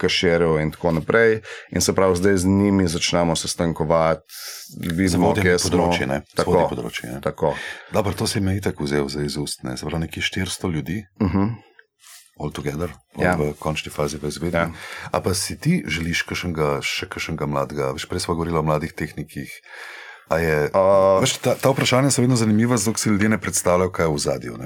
[0.00, 1.40] kašerjev in tako naprej.
[1.74, 4.26] In se pravi, zdaj z njimi začnemo sestankovati,
[4.80, 5.70] vidimo, kje smo.
[5.70, 6.20] Področje, ne?
[6.34, 7.24] Tako, področje, ne?
[7.24, 7.54] tako.
[7.94, 9.76] Dobro, to si me itak vzel za izust, ne?
[9.76, 11.02] Se pravi, nekih 400 ljudi.
[11.20, 11.38] Uh mhm.
[11.38, 11.69] -huh
[12.40, 13.36] all together, ja.
[13.36, 14.56] v končni fazi v izvedbi.
[14.56, 14.70] Ja.
[15.12, 17.92] A pa si ti želiš kašnega, še kakšnega mladega?
[17.96, 19.52] Veš, prej smo govorili o mladih tehnikih.
[20.30, 24.06] Je, uh, veš, ta, ta vprašanja so vedno zanimiva, zato si ljudje ne predstavljajo, kaj
[24.06, 24.58] je v zadju.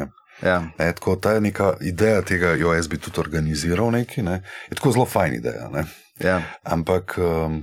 [0.45, 0.59] Ja.
[0.79, 4.43] E, tako, ta je neka ideja tega, jo jaz bi tudi organiziral, neki, ne?
[4.71, 5.71] je tako zelo fajn ideja.
[6.21, 6.43] Ja.
[6.63, 7.63] Ampak um,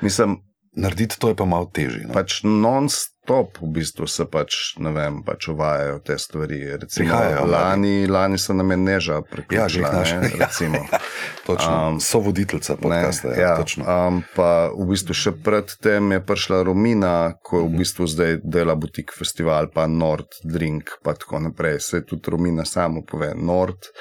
[0.00, 0.38] mislim,
[0.72, 2.06] narediti to je pa malo težje.
[2.14, 6.58] Pač non-stop v bistvu se pač, ne vem, pač uvajajo te stvari.
[6.82, 9.88] Recimo, Prihajajo, lani, lani so nam je neža priključila.
[9.88, 10.80] Ja, naš, ne, recimo.
[10.92, 10.98] ja,
[11.46, 11.88] točno.
[11.88, 13.28] Um, so voditeljca podcasta.
[13.38, 17.14] Ja, ja, um, pa v bistvu še predtem je prišla Romina,
[17.46, 21.78] ko v bistvu zdaj dela butik festival, pa Nord Drink, pa tako naprej.
[21.80, 23.92] Se tudi Romina samo pove, Nord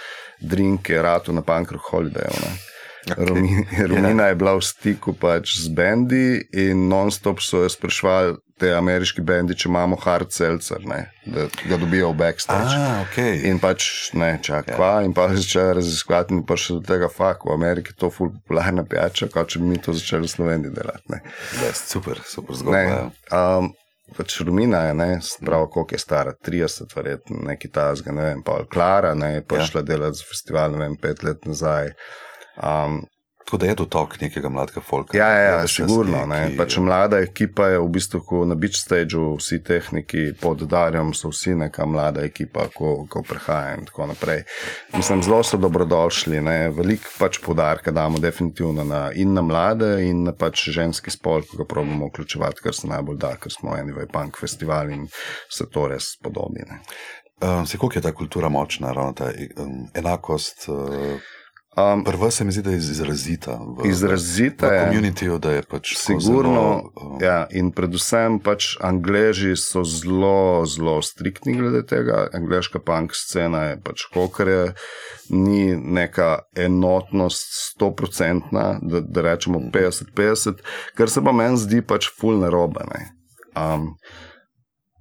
[0.41, 2.25] Drink je rado na Pankru Holiday.
[2.41, 2.53] Ne?
[3.09, 3.87] Okay.
[3.87, 8.37] Romina je bila v stiku pač z bendi in non-stop so jo sprašvali.
[8.61, 12.75] Te ameriški bendi, če imamo hard seltzer, ne, da ga dobijo v backstage.
[12.77, 13.39] Ah, okay.
[13.49, 14.99] In pač ne, čakaj, yeah.
[15.01, 15.05] Ja.
[15.07, 18.29] in pa če raziskovati, in pa še do tega fakta, v Ameriki je to ful
[18.35, 21.21] popularna pijača, kot če bi mi to začeli v Sloveniji delati.
[21.63, 22.83] Yes, super, super zgodba.
[22.85, 23.05] Ja.
[23.33, 23.71] Um,
[24.13, 25.09] pač Rumina je, ne,
[25.41, 29.65] prav, koliko je stara, 30, verjetno, neki tazga, ne vem, pa Klara, ne, pa yeah.
[29.65, 29.71] Ja.
[29.73, 31.95] šla delati za festival, ne vem, pet let nazaj.
[32.61, 33.01] Um,
[33.45, 35.17] Tako da je to tok nekega mladega folka.
[35.17, 36.21] Ja, ja, ja sigurno.
[36.29, 36.57] Ki...
[36.57, 41.55] Pač mlada ekipa je v bistvu na beach stageu, vsi tehniki pod Darjem so vsi
[41.59, 44.43] neka mlada ekipa, ko, ko prehaja in tako naprej.
[44.95, 46.39] Mislim, zelo so dobrodošli.
[46.77, 51.59] Veliko pač podarka damo definitivno na, in na mlade, in na pač ženski spol, ki
[51.59, 55.07] ga probujemo vključevati, kar se najbolj da, ker smo eni punk festival in
[55.49, 56.63] se to res podobi.
[57.41, 60.69] Um, se koliko je ta kultura močna, ravno ta um, enakost?
[60.69, 61.19] Uh...
[61.77, 63.59] Um, Prva se mi zdi, da je izrazita.
[63.77, 64.87] V, izrazita v, v je.
[64.87, 65.93] Komunitijo, da je pač.
[65.95, 66.51] Sigurno.
[66.51, 72.25] Zelo, um, ja, in predvsem pač Angleži so zelo, zelo striktni glede tega.
[72.35, 74.73] Angliška punk scena je pač kokare,
[75.29, 80.59] ni neka enotnost, stoprocentna, da, da rečemo 50-50,
[80.99, 82.83] kar se pa meni zdi pač fulne robe.
[83.55, 83.93] Um,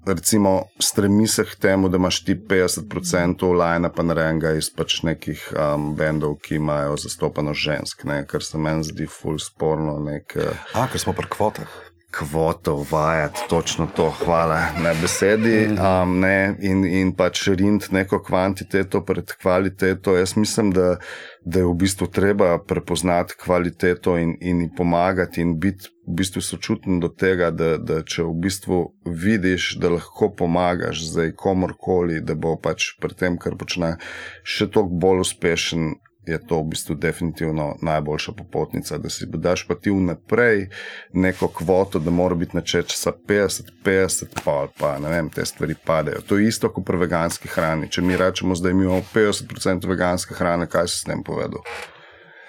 [0.07, 5.53] recimo, stremi se k temu, da imaš ti 50% lajna, pa narejenega iz pač nekih
[5.53, 8.25] um, bendov, ki imajo zastopano žensk, ne?
[8.27, 9.99] kar se meni zdi ful sporno.
[10.05, 10.37] Nek,
[10.75, 11.79] A, ker smo pri kvotah.
[12.11, 15.69] Kvoto uvajati, točno to, hvala na besedi.
[15.71, 20.17] Um, ne, in, in pač rind neko kvantiteto pred kvaliteto.
[20.19, 20.97] Jaz mislim, da,
[21.45, 27.01] da je v bistvu treba prepoznati kvaliteto in, in pomagati, in biti v bistvu sočuten
[27.01, 32.57] do tega, da, da če v bistvu vidiš, da lahko pomagaš zdaj komorkoli, da bo
[32.61, 33.97] pač pri tem, kar počne,
[34.45, 35.93] še toliko bolj uspešen.
[36.27, 40.69] Je to v bistvu definitivno najboljša popotnica, da si daš pa ti vnaprej
[41.13, 46.21] neko kvoto, da mora biti načeča 50, 50, pa, pa ne vem, te stvari padejo.
[46.21, 47.89] To je isto kot pri veganski hrani.
[47.91, 51.65] Če mi rečemo, da imamo 50% veganske hrane, kaj si s tem povedal?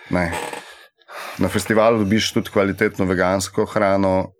[0.09, 0.31] Ne.
[1.39, 4.31] Na festivalu dobiš tudi kvalitetno vegansko hrano,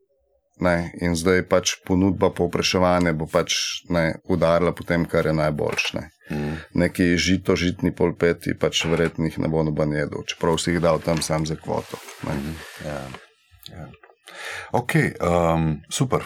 [0.62, 6.04] Ne, in zdaj pač ponudba povpraševanja bo pač ne, udarila po tem, kar je najboljše.
[6.32, 6.38] Ne.
[6.38, 6.58] Mm.
[6.84, 11.02] Neki žito, žitni polpeti, pač verjetno jih ne bo noben jedel, čeprav si jih dal
[11.04, 12.00] tam sam za kvoto.
[12.24, 12.56] Mm.
[12.86, 13.02] Ja.
[13.72, 13.88] Ja.
[14.72, 16.26] Ok, um, super.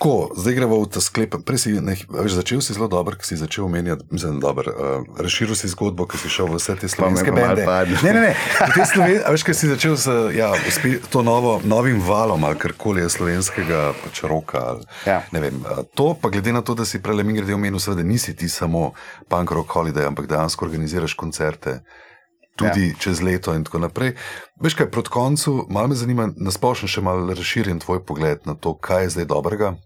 [0.00, 1.34] Tako, zdaj gremo v ta sklep.
[1.44, 5.04] Prej si ne, veš, začel si zelo dobro, ker si začel omenjati, mislim, dober, uh,
[5.20, 7.68] razširil si zgodbo, ker si šel v vse te slovenske bende.
[8.00, 8.32] Ne, ne, ne.
[8.88, 10.56] Sloven, veš, ker si začel z ja,
[11.12, 14.62] to novo, novim valom ali karkoli je slovenskega pač roka.
[14.72, 15.20] Ali, ja.
[15.36, 15.60] vem,
[15.92, 18.96] to pa glede na to, da si prej mi grede omenil, seveda nisi ti samo
[19.28, 21.84] punk rock holiday, ampak dejansko organiziraš koncerte.
[22.56, 22.96] Tudi ja.
[22.96, 24.16] čez leto, in tako naprej.
[24.64, 28.56] Veš kaj, proti koncu, malo me zanima, da splošno še malo razširim tvoj pogled na
[28.56, 29.76] to, kaj je zdaj dobrega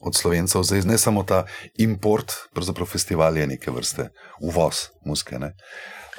[0.00, 1.44] od slovencev, zdaj ne samo ta
[1.78, 4.08] import, pravzaprav festival je neke vrste,
[4.40, 5.38] uvoz muske.
[5.38, 5.52] Ne?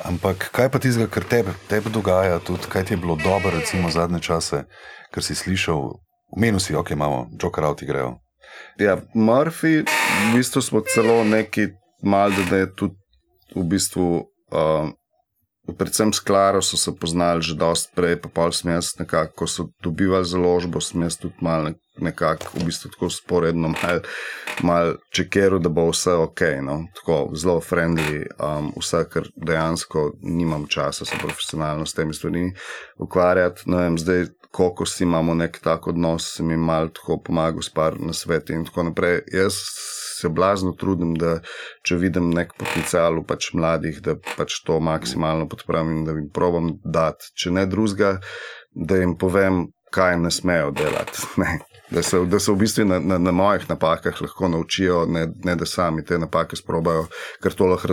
[0.05, 3.89] Ampak kaj pa tizga, kar tebe, tebe dogaja, tudi kaj ti je bilo dobro, recimo
[3.89, 4.63] zadnje čase,
[5.11, 5.97] kar si slišal,
[6.35, 8.15] v menu si, ok, imamo, Joker out igrejo.
[8.79, 11.67] Ja, Murphy, v bistvu smo celo neki
[12.03, 12.95] mal, da je tudi
[13.55, 14.25] v bistvu.
[14.51, 14.91] Uh,
[15.77, 19.69] Predvsem s Klaro so se poznali že dosti prej, pa pol smes, nekako, ko so
[19.83, 24.01] dobivali založbo, smes tudi malo nekako v bistvu tako sporedno, malo
[24.63, 26.77] mal čekeru, da bo vse ok, no?
[26.95, 32.53] tako zelo friendly, um, vse, ker dejansko nimam časa se profesionalno s temi stvarmi
[32.97, 33.63] ukvarjati.
[33.65, 37.99] No, vem, zdaj, koliko si imamo nek tak odnos, se mi malo tako pomaga, spar
[37.99, 39.21] na svetu in tako naprej.
[39.33, 39.61] Jaz
[40.21, 41.39] se blazno trudim, da
[41.87, 46.31] če vidim nek potencial v pač mladih, da pač to maksimalno podprem in da jim
[46.33, 48.17] probam dati, če ne drugega,
[48.71, 51.27] da jim povem, kaj ne smejo delati.
[51.41, 51.59] Ne.
[51.91, 55.55] Da se, da se v bistvu na, na, na mojih napakah lahko naučijo, ne, ne
[55.55, 57.09] da sami te napake sprobajo,
[57.43, 57.89] ker to lahko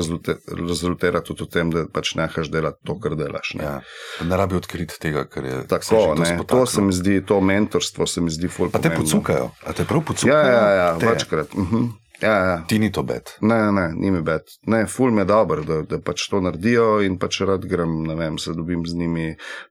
[0.54, 3.56] rezultira tudi v tem, da pač nehaš delati to, kar delaš.
[3.58, 3.74] Ne, ja.
[4.22, 6.14] ne rabi odkriti tega, kar je tako.
[6.22, 8.76] Ne, to se mi zdi, to mentorstvo se mi zdi fulp.
[8.76, 10.46] Pa te pocukajo, a te prav pocukajo?
[10.46, 11.54] Ja, ja, ja večkrat.
[11.54, 11.76] Uh mhm.
[11.76, 12.07] -huh.
[12.22, 12.64] Ja, ja.
[12.68, 13.30] Ti ni to bed.
[13.40, 14.42] Ne, ne, ni mi bed.
[14.66, 18.16] Ne, ful mi je dobro, da, da pač to naredijo in pač rad grem, ne
[18.18, 19.28] vem, se dobim z njimi,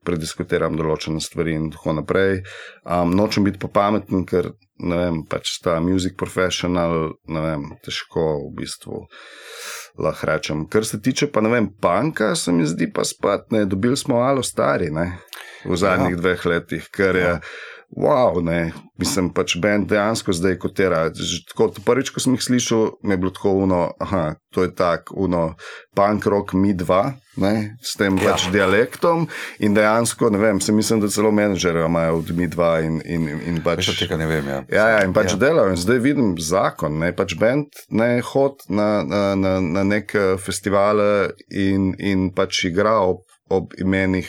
[0.08, 2.40] prediskutiram določene stvari in tako naprej.
[2.88, 8.52] Um, nočem biti popameten, ker ne vem, pač ta music professional, ne vem, težko v
[8.62, 9.04] bistvu
[10.00, 10.64] lahko rečem.
[10.72, 14.22] Kar se tiče pa ne vem, panka, se mi zdi pa spat, ne, dobili smo
[14.24, 15.10] alo stari, ne,
[15.68, 16.22] v zadnjih ja.
[16.22, 17.34] dveh letih, ker je.
[17.36, 17.40] Ja
[17.96, 21.06] wow, ne, mislim pač bend dejansko zdaj kotira.
[21.48, 25.14] Tako, prvič, ko sem jih slišal, mi je bilo tako uno, aha, to je tako
[25.24, 25.42] uno,
[25.96, 28.32] punk rock mi dva, ne, s tem ja.
[28.32, 29.26] pač dialektom
[29.64, 33.28] in dejansko, ne vem, se mislim, da celo menedžerje imajo od mi dva in, in,
[33.52, 33.86] in pač.
[33.88, 34.60] Še tega ne vem, ja.
[34.68, 35.40] Ja, ja in pač ja.
[35.48, 40.12] delajo in zdaj vidim zakon, ne, pač bend ne hod na, na, na, na nek
[40.42, 44.28] festivale in, in pač igra ob, ob imenih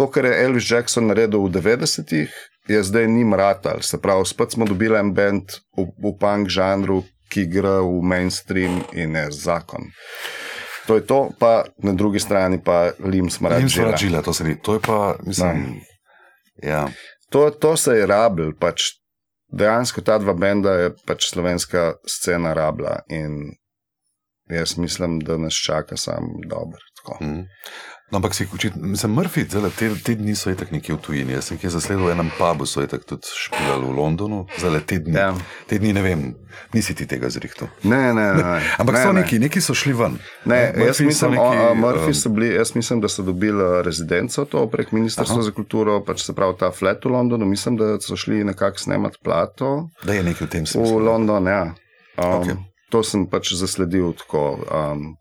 [0.00, 2.32] to, kar je Elvis Jackson naredil v 90-ih,
[2.68, 3.82] je zdaj ni mratal.
[3.84, 8.80] Se pravi, spet smo dobili en bend v, v punk žanru, ki gre v mainstream
[8.96, 9.92] in je zakon.
[10.88, 13.60] To je to, pa na drugi strani pa Lim Smrad.
[13.60, 15.84] Lim Smrad žile, to mi, to je pa, mislim,
[16.64, 16.88] ja.
[17.30, 18.96] To, to se je rabil, pač
[19.52, 23.52] dejansko ta dva benda je pač slovenska scena rabila in
[24.50, 26.80] jaz mislim, da nas čaka sam dobro.
[27.20, 27.44] Mm.
[28.10, 31.32] No, ampak si učiti, mislim, Murphy, zelo te, te dni so itak nekje v tujini.
[31.32, 34.98] Jaz sem jih zasledil v enem pubu, so itak tudi špilali v Londonu, zelo te
[34.98, 35.14] dni.
[35.14, 35.28] Ja.
[35.70, 36.24] Te dni ne vem,
[36.74, 37.70] nisi ti tega zrihtel.
[37.86, 38.42] Ne, ne, ne.
[38.42, 38.56] ne.
[38.82, 40.18] Ampak ne, so neki, neki so šli ven.
[40.50, 40.58] Ne,
[40.88, 44.64] jaz mislim, neki, o, Murphy um, so bili, jaz mislim, da so dobili rezidenco to
[44.70, 47.46] prek Ministrstva za kulturo, pač se pravi ta flat v Londonu.
[47.46, 49.86] Mislim, da so šli nekako snemati plato.
[50.02, 50.98] Da je nekaj v tem smislu.
[50.98, 51.62] V London, ja.
[52.18, 52.58] Um, okay.
[52.90, 54.58] To sem pač zasledil tako.
[54.66, 55.14] Um,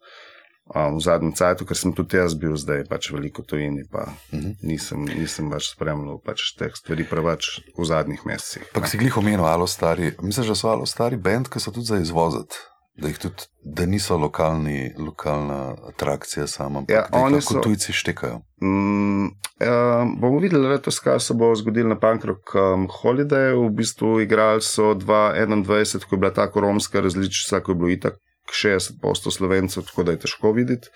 [0.70, 4.46] v zadnjem času, ker sem tudi jaz bil zdaj pač veliko tujini, pa uh mhm.
[4.46, 4.56] -huh.
[4.62, 8.70] nisem, nisem več spremljal pač teh stvari preveč v zadnjih mesecih.
[8.74, 11.86] Pa si jih omenil, alo stari, misliš, da so alo stari bend, ki so tudi
[11.86, 12.56] za izvoziti?
[13.00, 18.42] Da, tudi, da niso lokalni, lokalna atrakcija sama, ja, oni so tujci štekajo.
[18.62, 19.26] Mm,
[19.60, 23.56] ja, bomo videli, letos, kaj se bo zgodilo na Pankrok um, Holiday.
[23.56, 28.20] V bistvu igrali so 2021, ko je bila ta koromska različica, ko je bilo itak
[28.54, 30.89] 60% slovencev, tako da je težko videti.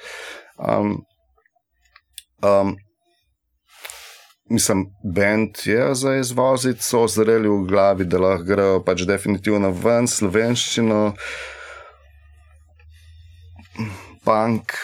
[0.57, 1.05] Um,
[2.43, 2.75] um,
[4.49, 4.85] mislim,
[5.15, 11.01] bend je za izvoziti, so zreli v glavi, da lahko grejo pač definitivno ven, slovenščino,
[14.25, 14.77] punk.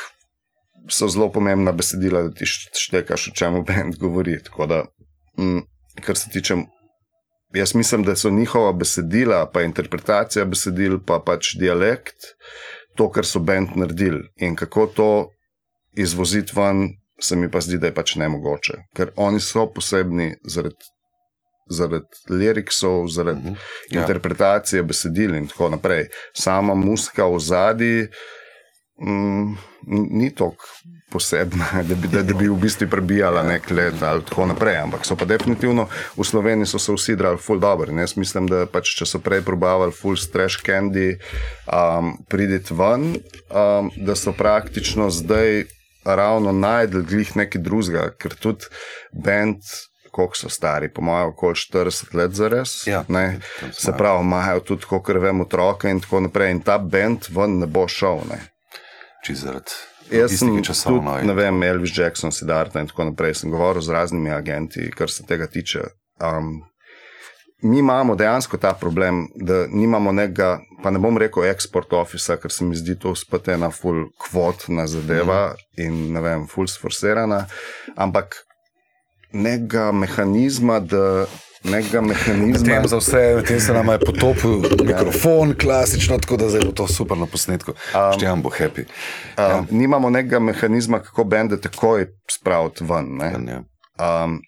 [0.89, 4.39] So zelo pomembna besedila, da ti štekaš, o čem bend govori.
[4.57, 4.85] Da,
[5.37, 5.61] mm,
[6.01, 6.55] kar se tiče
[7.53, 12.29] Jaz mislim, da so njihova besedila, pa interpretacija besedil, pa pač dialekt,
[12.95, 15.09] to, kar so bend naredili in kako to
[15.97, 16.87] izvoziti ven,
[17.21, 20.95] se mi pa zdi, da je pač ne mogoče, ker oni so posebni zaradi.
[21.71, 23.53] Zaradi liriksov, zaradi uh Mhm.
[23.53, 24.01] -huh.
[24.01, 26.07] interpretacije besedil in tako naprej.
[26.33, 28.07] Sama muska v zadnji
[29.01, 30.65] mm, ni tako
[31.11, 34.77] posebna, da bi, da, da bi v bistvu prebijala nek let ali tako naprej.
[34.77, 35.87] Ampak so pa definitivno
[36.17, 37.91] v Sloveniji so se vsi drali full dobro.
[37.99, 41.17] Jaz mislim, da pač, če so prej probavali full strash candy,
[41.65, 43.15] um, priditi ven,
[43.49, 45.65] um, da so praktično zdaj
[46.05, 48.69] ravno najdel glih nekaj drugega, ker tudi
[49.11, 49.63] bend.
[50.09, 52.71] Koliko so stari, po mojem, okoli 40 let za res.
[52.89, 53.37] Ja, ne,
[53.71, 56.49] se pravi, imajo tudi, kot vemo, otroke in tako naprej.
[56.55, 58.23] In ta bend ven ne bo šel.
[58.25, 58.39] Ne.
[59.25, 63.35] Če zaradi Jaz sem tudi, ne vem, Elvis Jackson, Siddhartha in tako naprej.
[63.41, 65.83] Sem govoril z raznimi agenti, kar se tega tiče.
[66.25, 66.63] Um,
[67.61, 72.51] mi imamo dejansko ta problem, da nimamo nekega, pa ne bom rekel eksport ofisa, ker
[72.51, 75.83] se mi zdi to spet ena full kvotna zadeva mm.
[75.85, 77.43] in ne vem, full sforsirana,
[77.95, 78.41] ampak
[79.33, 81.27] nekega mehanizma, da.
[81.63, 86.61] Nekega mehanizma, Tem za vse, tem se nam je potopil mikrofon, klasično, tako da zdaj
[86.65, 87.71] bo to super na posnetku.
[87.71, 88.85] Um, Štejam bo happy.
[89.37, 93.17] um, nimamo nekega mehanizma, kako bende takoj spraviti ven.
[93.17, 93.33] Ne?
[93.51, 93.63] Ja.
[94.23, 94.39] Um,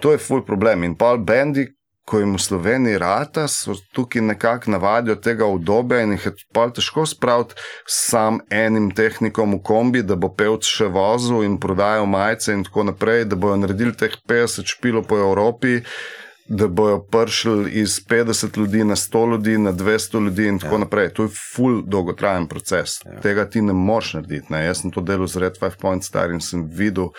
[0.00, 0.84] to je full problem.
[0.84, 1.66] In pa bendi,
[2.04, 6.66] ko jim v Sloveniji rata, so tukaj nekako navadijo tega obdobja in jih je pa
[6.70, 7.54] težko spraviti
[7.88, 12.90] sam enim tehnikom v kombi, da bo pevc še vozil in prodajal majice in tako
[12.90, 15.80] naprej, da bojo naredili teh 50 špilo po Evropi.
[16.44, 20.78] Da bojo pršili iz 50 ljudi na 100 ljudi, na 200 ljudi, in tako ja.
[20.82, 21.08] naprej.
[21.16, 22.98] To je full dolgotrajen proces.
[23.04, 23.20] Ja.
[23.24, 24.52] Tega ti ne moreš narediti.
[24.52, 24.60] Ne?
[24.66, 27.14] Jaz sem to delal z Red Five Point Star in sem videl,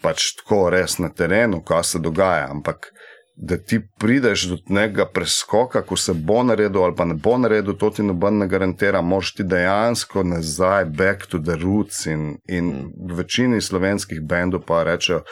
[0.00, 2.48] pač tako res na terenu, kaj se dogaja.
[2.56, 2.88] Ampak
[3.36, 7.74] da ti prideš do nekega preskoka, ko se bo naredil ali pa ne bo naredil,
[7.74, 9.00] to ti noben ne garantira.
[9.00, 12.06] Moš ti dejansko nazaj, back to the roots.
[12.06, 15.22] In, in v večini slovenskih bendov pa rečejo,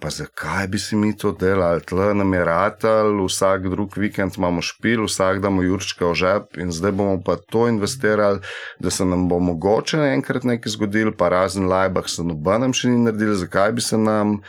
[0.00, 4.62] pa zakaj bi si mi to delali, tle nam je ratal, vsak drug vikend imamo
[4.62, 8.44] špil, vsak damo jurčka v žep in zdaj bomo pa to investirali,
[8.78, 13.08] da se nam bo mogoče enkrat nekaj zgodilo, pa razen lajbah se nobenem še ni
[13.08, 14.40] naredil, zakaj bi se nam.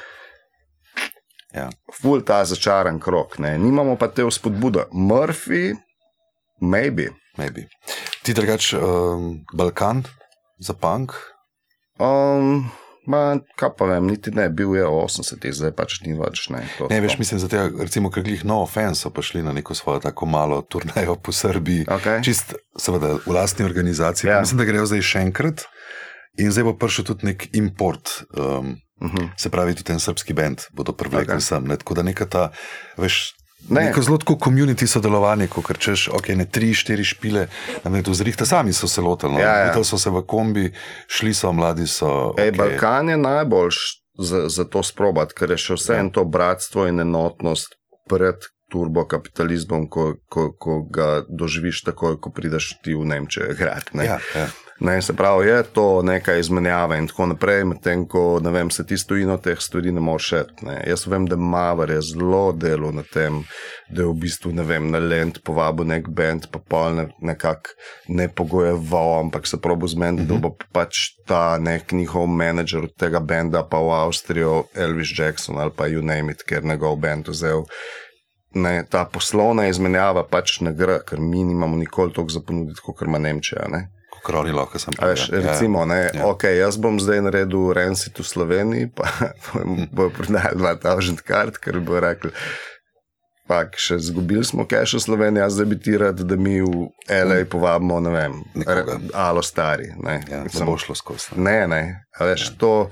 [1.58, 1.68] Ja.
[2.02, 3.56] Ful ta začaran krok, ne.
[3.58, 4.88] nimamo pa te vzpodbude.
[4.94, 5.74] Murphy,
[6.62, 7.10] maybe.
[7.38, 7.68] Maybe.
[8.26, 10.04] Ti drugač um, Balkan
[10.60, 11.14] za punk?
[12.02, 12.66] Um,
[13.06, 16.48] ma, kaj pa vem, niti ne, bil je 80, zdaj pač ni več.
[16.54, 17.22] Ne, to, Ne, veš, to.
[17.22, 20.26] mislim, za te, recimo, ker glih no offense so pa šli na neko svojo tako
[20.30, 21.86] malo turnejo po Srbiji.
[21.94, 22.22] Okej.
[22.26, 24.30] Čist, seveda, v lastni organizaciji.
[24.30, 24.40] Ja.
[24.40, 24.46] Ja.
[24.46, 25.66] Mislim, da grejo zdaj še enkrat.
[26.38, 29.30] In zdaj bo prišel tudi nek import, um, Uh -huh.
[29.38, 31.40] se pravi, tudi ten srpski bend bodo privlekli okay.
[31.40, 31.64] sem.
[31.64, 31.78] Ne?
[31.78, 32.50] Tako da neka ta,
[32.98, 33.34] veš,
[33.70, 33.82] Ne.
[33.82, 33.88] ne.
[33.88, 37.48] neko zelo tako community sodelovanje, ko češ, ok, ne tri, štiri špile,
[37.84, 39.34] da me to zrihta, sami so se lotili.
[39.34, 39.40] No?
[39.40, 39.66] Ja, ja.
[39.66, 40.74] Videli so se v kombi,
[41.08, 42.34] šli so, mladi so.
[42.38, 42.58] Ej, okej.
[42.58, 43.76] Balkan je najboljš
[44.20, 46.10] za, za to sprobati, ker je še vse Ja.
[46.10, 47.68] to bratstvo in enotnost
[48.10, 48.36] pred
[48.72, 53.98] turbokapitalizmom, ko, ko, ko ga doživiš takoj, ko prideš ti v Nemčijo igrati.
[53.98, 54.06] ne.
[54.06, 54.48] Ja, ja.
[54.80, 58.98] Ne, se pravi, je to neka izmenjava in tako naprej, medtem ko vem, se ti
[58.98, 60.52] stojino teh stvari ne moreš šet.
[60.62, 60.84] Ne.
[60.88, 63.42] Jaz vem, da Maver je zelo delo na tem,
[63.90, 67.74] da je v bistvu ne vem, na Lend povabil nek bend, pa pol ne, nekako
[68.08, 70.42] ne pogojeval, ampak se probo zmeniti, uh -huh.
[70.42, 75.58] da bo pač ta nek njihov menedžer od tega benda pa v Avstrijo, Elvis Jackson
[75.58, 77.64] ali pa You Name It, ker njegov bend vzel.
[78.54, 83.02] Ne, ta poslovna izmenjava pač ne gre, ker mi nimamo nikoli toliko za ponuditi, kot
[83.02, 83.68] ima Nemčija.
[83.68, 83.97] Ne.
[84.24, 86.10] Kot oni lahko sem A Veš, ja, recimo, ne, ja.
[86.14, 86.26] ja.
[86.26, 89.08] okay, jaz bom zdaj naredil Rensit v Sloveniji, pa
[89.96, 92.32] bojo prodajali 2000 kart, ker bojo rekli.
[93.48, 96.90] Pak, še zgubili smo cache v Sloveniji, a zdaj bi ti rad, da mi v
[97.08, 98.98] LA povabimo, ne vem, Nekoga.
[98.98, 99.88] re- alo stari.
[99.98, 101.32] Ne, Ja, Mislim, bo šlo skozi.
[101.36, 101.64] ne.
[101.64, 101.82] ne, ne.
[102.20, 102.56] Veš, ja.
[102.60, 102.90] to,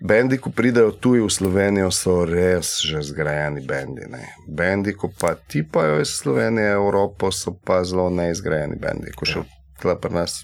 [0.00, 4.08] bendi, ko pridejo tuji v Slovenijo, so res že zgrajeni bendi.
[4.08, 4.24] Ne.
[4.48, 9.12] Bendi, ko pa tipajo iz Slovenije, Evropo, so pa zelo neizgrajeni bendi.
[9.12, 9.44] Ko še ja.
[9.78, 10.42] Pri nas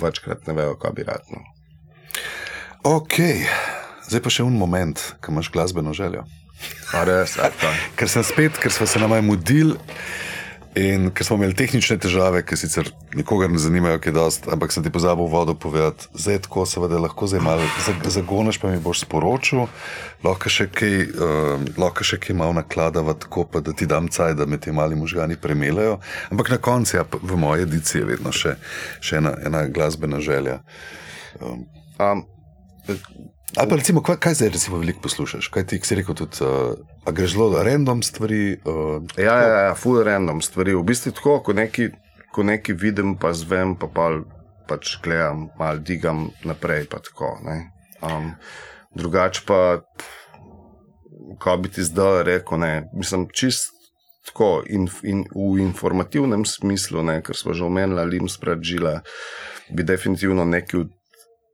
[0.00, 1.24] večkrat ne vejo, kaj bi rad.
[1.32, 1.42] No.
[2.88, 3.20] Ok,
[4.08, 6.24] zdaj pa še en moment, ko imaš glasbeno željo.
[6.94, 7.50] A res, a.
[7.98, 9.76] Ker sem spet, ker smo se nam mudili
[10.78, 14.84] in ker smo imeli tehnične težave, ki sicer nikogar ne zanimajo, kaj dost, ampak sem
[14.86, 16.06] ti pozabil vodo povedati.
[16.14, 19.66] Zdaj tako seveda lahko zdaj malo zag- zagoneš, pa mi boš sporočil,
[20.24, 24.34] lahko še kaj, uh, lahko še kaj malo nakladava tako, pa da ti dam caj,
[24.38, 25.98] da me ti mali možgani premelajo.
[26.30, 28.54] Ampak na koncu, ja, v moji ediciji je vedno še,
[29.00, 30.62] še ena, ena glasbena želja.
[31.40, 31.66] Um,
[31.98, 32.22] Um,
[33.58, 35.48] Ali pa recimo, kaj, kaj zdaj recimo veliko poslušaš?
[35.48, 38.58] Kaj ti, si rekel, tudi, uh, a greš zelo random stvari?
[38.64, 40.76] Uh, ja, ja, ja, full random stvari.
[40.78, 41.88] V bistvu tako, ko neki,
[42.34, 44.10] ko neki vidim, pa zvem, pa pa
[44.68, 46.86] pač gledam, malo digam naprej.
[46.92, 47.72] Pa tako, ne.
[48.04, 48.34] Um,
[48.94, 49.80] drugače pa,
[51.42, 53.74] ko bi ti zdaj rekel, ne, mislim, čist
[54.28, 59.00] tako in, in v informativnem smislu, ne, ker smo že omenili, Lim spražila,
[59.72, 60.97] bi definitivno neki od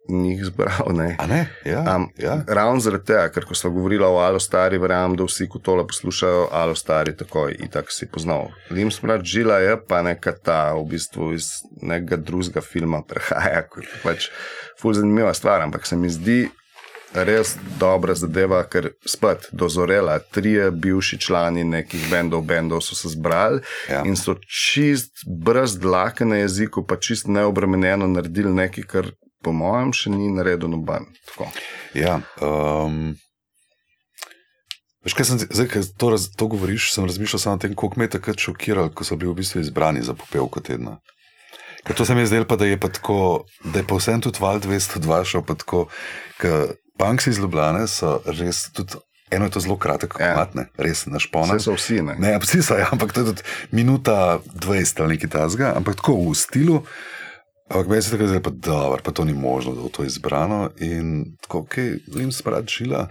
[0.09, 0.93] njih zbral.
[0.93, 1.17] Ne.
[1.19, 1.47] A ne?
[1.65, 2.45] Ja, Um, ja.
[2.49, 5.87] Ravno zaradi tega, ker ko smo govorili o Alo Stari, verjamem, da vsi, ko tole
[5.87, 8.49] poslušajo, Alo Stari, takoj in tako si poznal.
[8.71, 11.49] Lim smrad žila je pa neka ta, v bistvu iz
[11.83, 14.29] nekega drugega filma prehaja, kot pač
[14.81, 16.49] ful zanimiva stvar, ampak se mi zdi
[17.15, 23.61] res dobra zadeva, ker spet dozorela, trije bivši člani nekih bendov, bendov so se zbrali
[23.89, 24.03] Ja.
[24.05, 29.13] in so čist brez dlake na jeziku, pa čist neobremenjeno naredili nekaj, kar
[29.45, 31.07] po mojem še ni naredil noben.
[31.29, 31.49] Tako.
[31.95, 33.15] Ja, um,
[35.05, 38.01] veš, kaj sem, zdaj, ko to, raz, to govoriš, sem razmišljal samo o tem, koliko
[38.01, 40.99] me je takrat šokiralo, ko so bili v bistvu izbrani za popevko tedna.
[41.85, 44.21] Ker to se mi je zdelo, pa, da je pa tako, da je pa vsem
[44.25, 45.85] tudi Val 202 šel, pa tako,
[46.41, 49.03] ker punks iz Ljubljane so res tudi.
[49.33, 50.27] Eno je to zelo kratek, Ja.
[50.27, 50.43] ja.
[50.55, 51.57] ne, res našpone.
[51.57, 52.15] Vse so vsi, ne?
[52.21, 53.43] Ne, vsi so, ja, ampak to je tudi
[53.73, 56.83] minuta 20 ali nekaj tasga, ampak tako v stilu.
[57.69, 60.71] Ampak meni se tako zdi, pa dobro, pa to ni možno, da bo to izbrano.
[60.85, 61.77] In tako, ok,
[62.15, 63.09] lim sprat žila.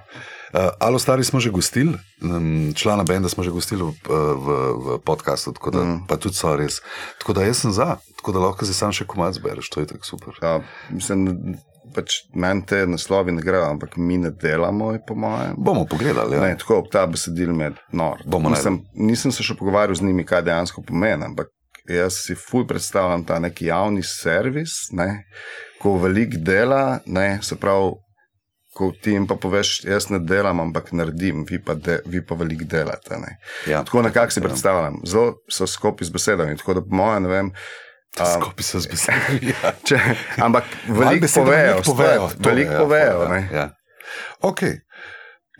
[0.54, 4.47] Uh, Alo, stari smo že gostili, um, člana benda smo že gostili v, v,
[4.78, 6.06] v podkastu, tako da mm.
[6.08, 6.82] pa tudi so res.
[7.18, 9.89] Tako da jaz sem za, tako da lahko si sam še komat zbereš, to je
[9.89, 10.38] tako super.
[10.38, 10.60] Ja,
[10.93, 11.58] mislim,
[11.97, 15.58] pač meni te naslovi ne grejo, ampak mi ne delamo, je po mojem.
[15.58, 16.45] Bomo pogledali, ja.
[16.45, 18.22] Ne, tako ob ta besedil med nor.
[18.30, 21.49] Bomo nisem, nisem se še pogovarjal z njimi, kaj dejansko pomeni, ampak
[21.89, 25.23] jaz si fulj predstavljam ta neki javni servis, ne,
[25.81, 27.91] ko velik dela, ne, se pravi,
[28.73, 32.36] ko ti jim pa poveš, jaz ne delam, ampak naredim, vi pa, de, vi pa
[32.36, 33.19] veliko delate.
[33.21, 33.38] Ne.
[33.69, 33.84] ja.
[33.84, 37.51] Tako nekako si predstavljam, zelo so skupaj z besedami, tako da po mojem, ne vem.
[38.13, 39.39] Skupaj so zbeseli.
[39.53, 39.73] Ja.
[39.86, 39.99] Če,
[40.41, 42.27] ampak veliko povejo, veliko povejo.
[42.29, 43.21] spet, veliko povejo.
[43.23, 43.47] ja, ne.
[43.53, 43.69] ja.
[44.41, 44.61] Ok,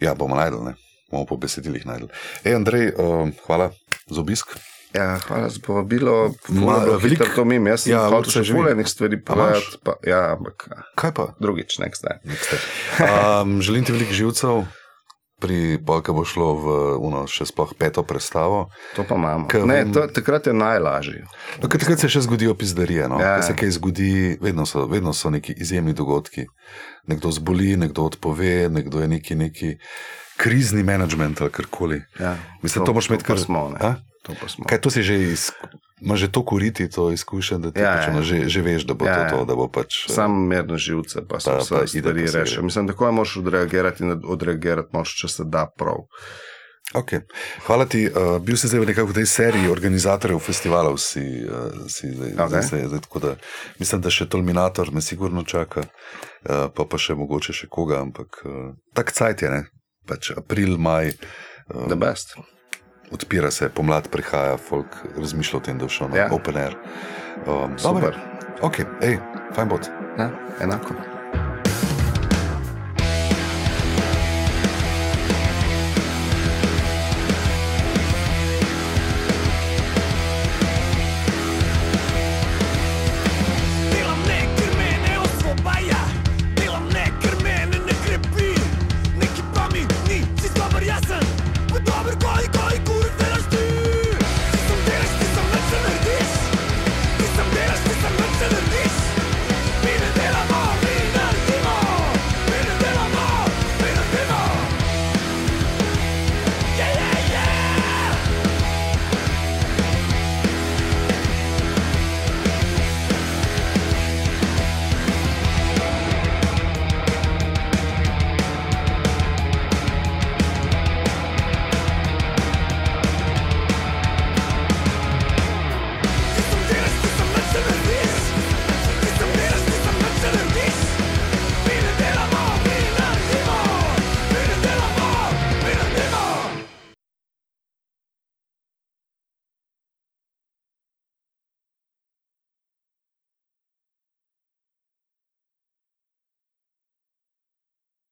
[0.02, 0.76] ja, bomo najdel, ne.
[1.12, 2.10] bomo po besedilih najdel.
[2.44, 3.72] Ej, Andrej, uh, hvala
[4.10, 4.58] za obisk.
[4.94, 6.34] Ja, hvala za povabilo.
[6.96, 7.68] Veliko- to mim.
[7.68, 8.60] Jaz sem Ja, Luca hotel še živi.
[8.60, 9.78] fulejnih stvari povedati.
[9.80, 11.26] Pa, ja, ampak Kaj pa?
[11.36, 12.22] drugič, next time.
[13.42, 14.66] Um, želim ti veliko živcev,
[15.40, 16.66] pri polka bo šlo v
[17.00, 18.70] uno, še sploh peto predstavo.
[18.94, 19.48] To pa imamo.
[19.48, 21.26] Ke Ne, to, takrat je najlažje.
[21.58, 23.10] No, takrat se še zgodijo pizdarije.
[23.10, 23.18] No?
[23.18, 23.36] Ja.
[23.36, 23.42] Ja.
[23.42, 26.46] Se kaj zgodi, vedno so, vedno so neki izjemni dogodki.
[27.04, 29.70] Nekdo zboli, nekdo odpove, nekdo je neki, neki
[30.38, 32.00] krizni menedžment ali karkoli.
[32.16, 33.70] Ja, Mislim, to moraš imeti kar- smo.
[33.70, 33.80] Ne.
[33.82, 33.96] A?
[34.24, 34.32] To.
[34.64, 35.52] Kaj to si že iz,
[36.00, 38.22] imaš že to kuriti, to izkušen, da ti Ja, pač, ja.
[38.24, 39.30] že, že veš, da bo Ja, ja, ja.
[39.30, 40.08] to, to, da bo pač.
[40.08, 42.44] eh, Sam mirno živce, pa se vse stvari gre.
[42.64, 46.08] Mislim, tako je moš odreagirati in odreagirati moš, če se da prav.
[46.94, 47.20] Okay.
[47.66, 48.06] Hvala ti.
[48.06, 51.00] Uh, bil si zdaj v nekako v tej seriji organizatorjev festivalov.
[51.02, 52.40] Si, uh, si zdaj, Ok.
[52.46, 52.62] okay.
[52.62, 53.32] zdaj, zdaj, tako da,
[53.82, 58.44] mislim, da še Tolminator me sigurno čaka, uh, pa, pa še mogoče še koga, ampak
[58.46, 59.62] uh, tak cajt je, ne?
[60.06, 61.16] pač april, maj.
[61.66, 62.38] Uh, The best.
[63.12, 64.88] Odpira se, pomlad prihaja, folk
[65.18, 66.28] razmišlja o tem, da bo šel na Ja.
[66.32, 66.76] open air.
[67.48, 68.18] Um, Super.
[68.62, 69.20] Ok, hej,
[69.56, 69.90] fajn bod.
[70.18, 70.30] Ja,
[70.62, 70.94] enako.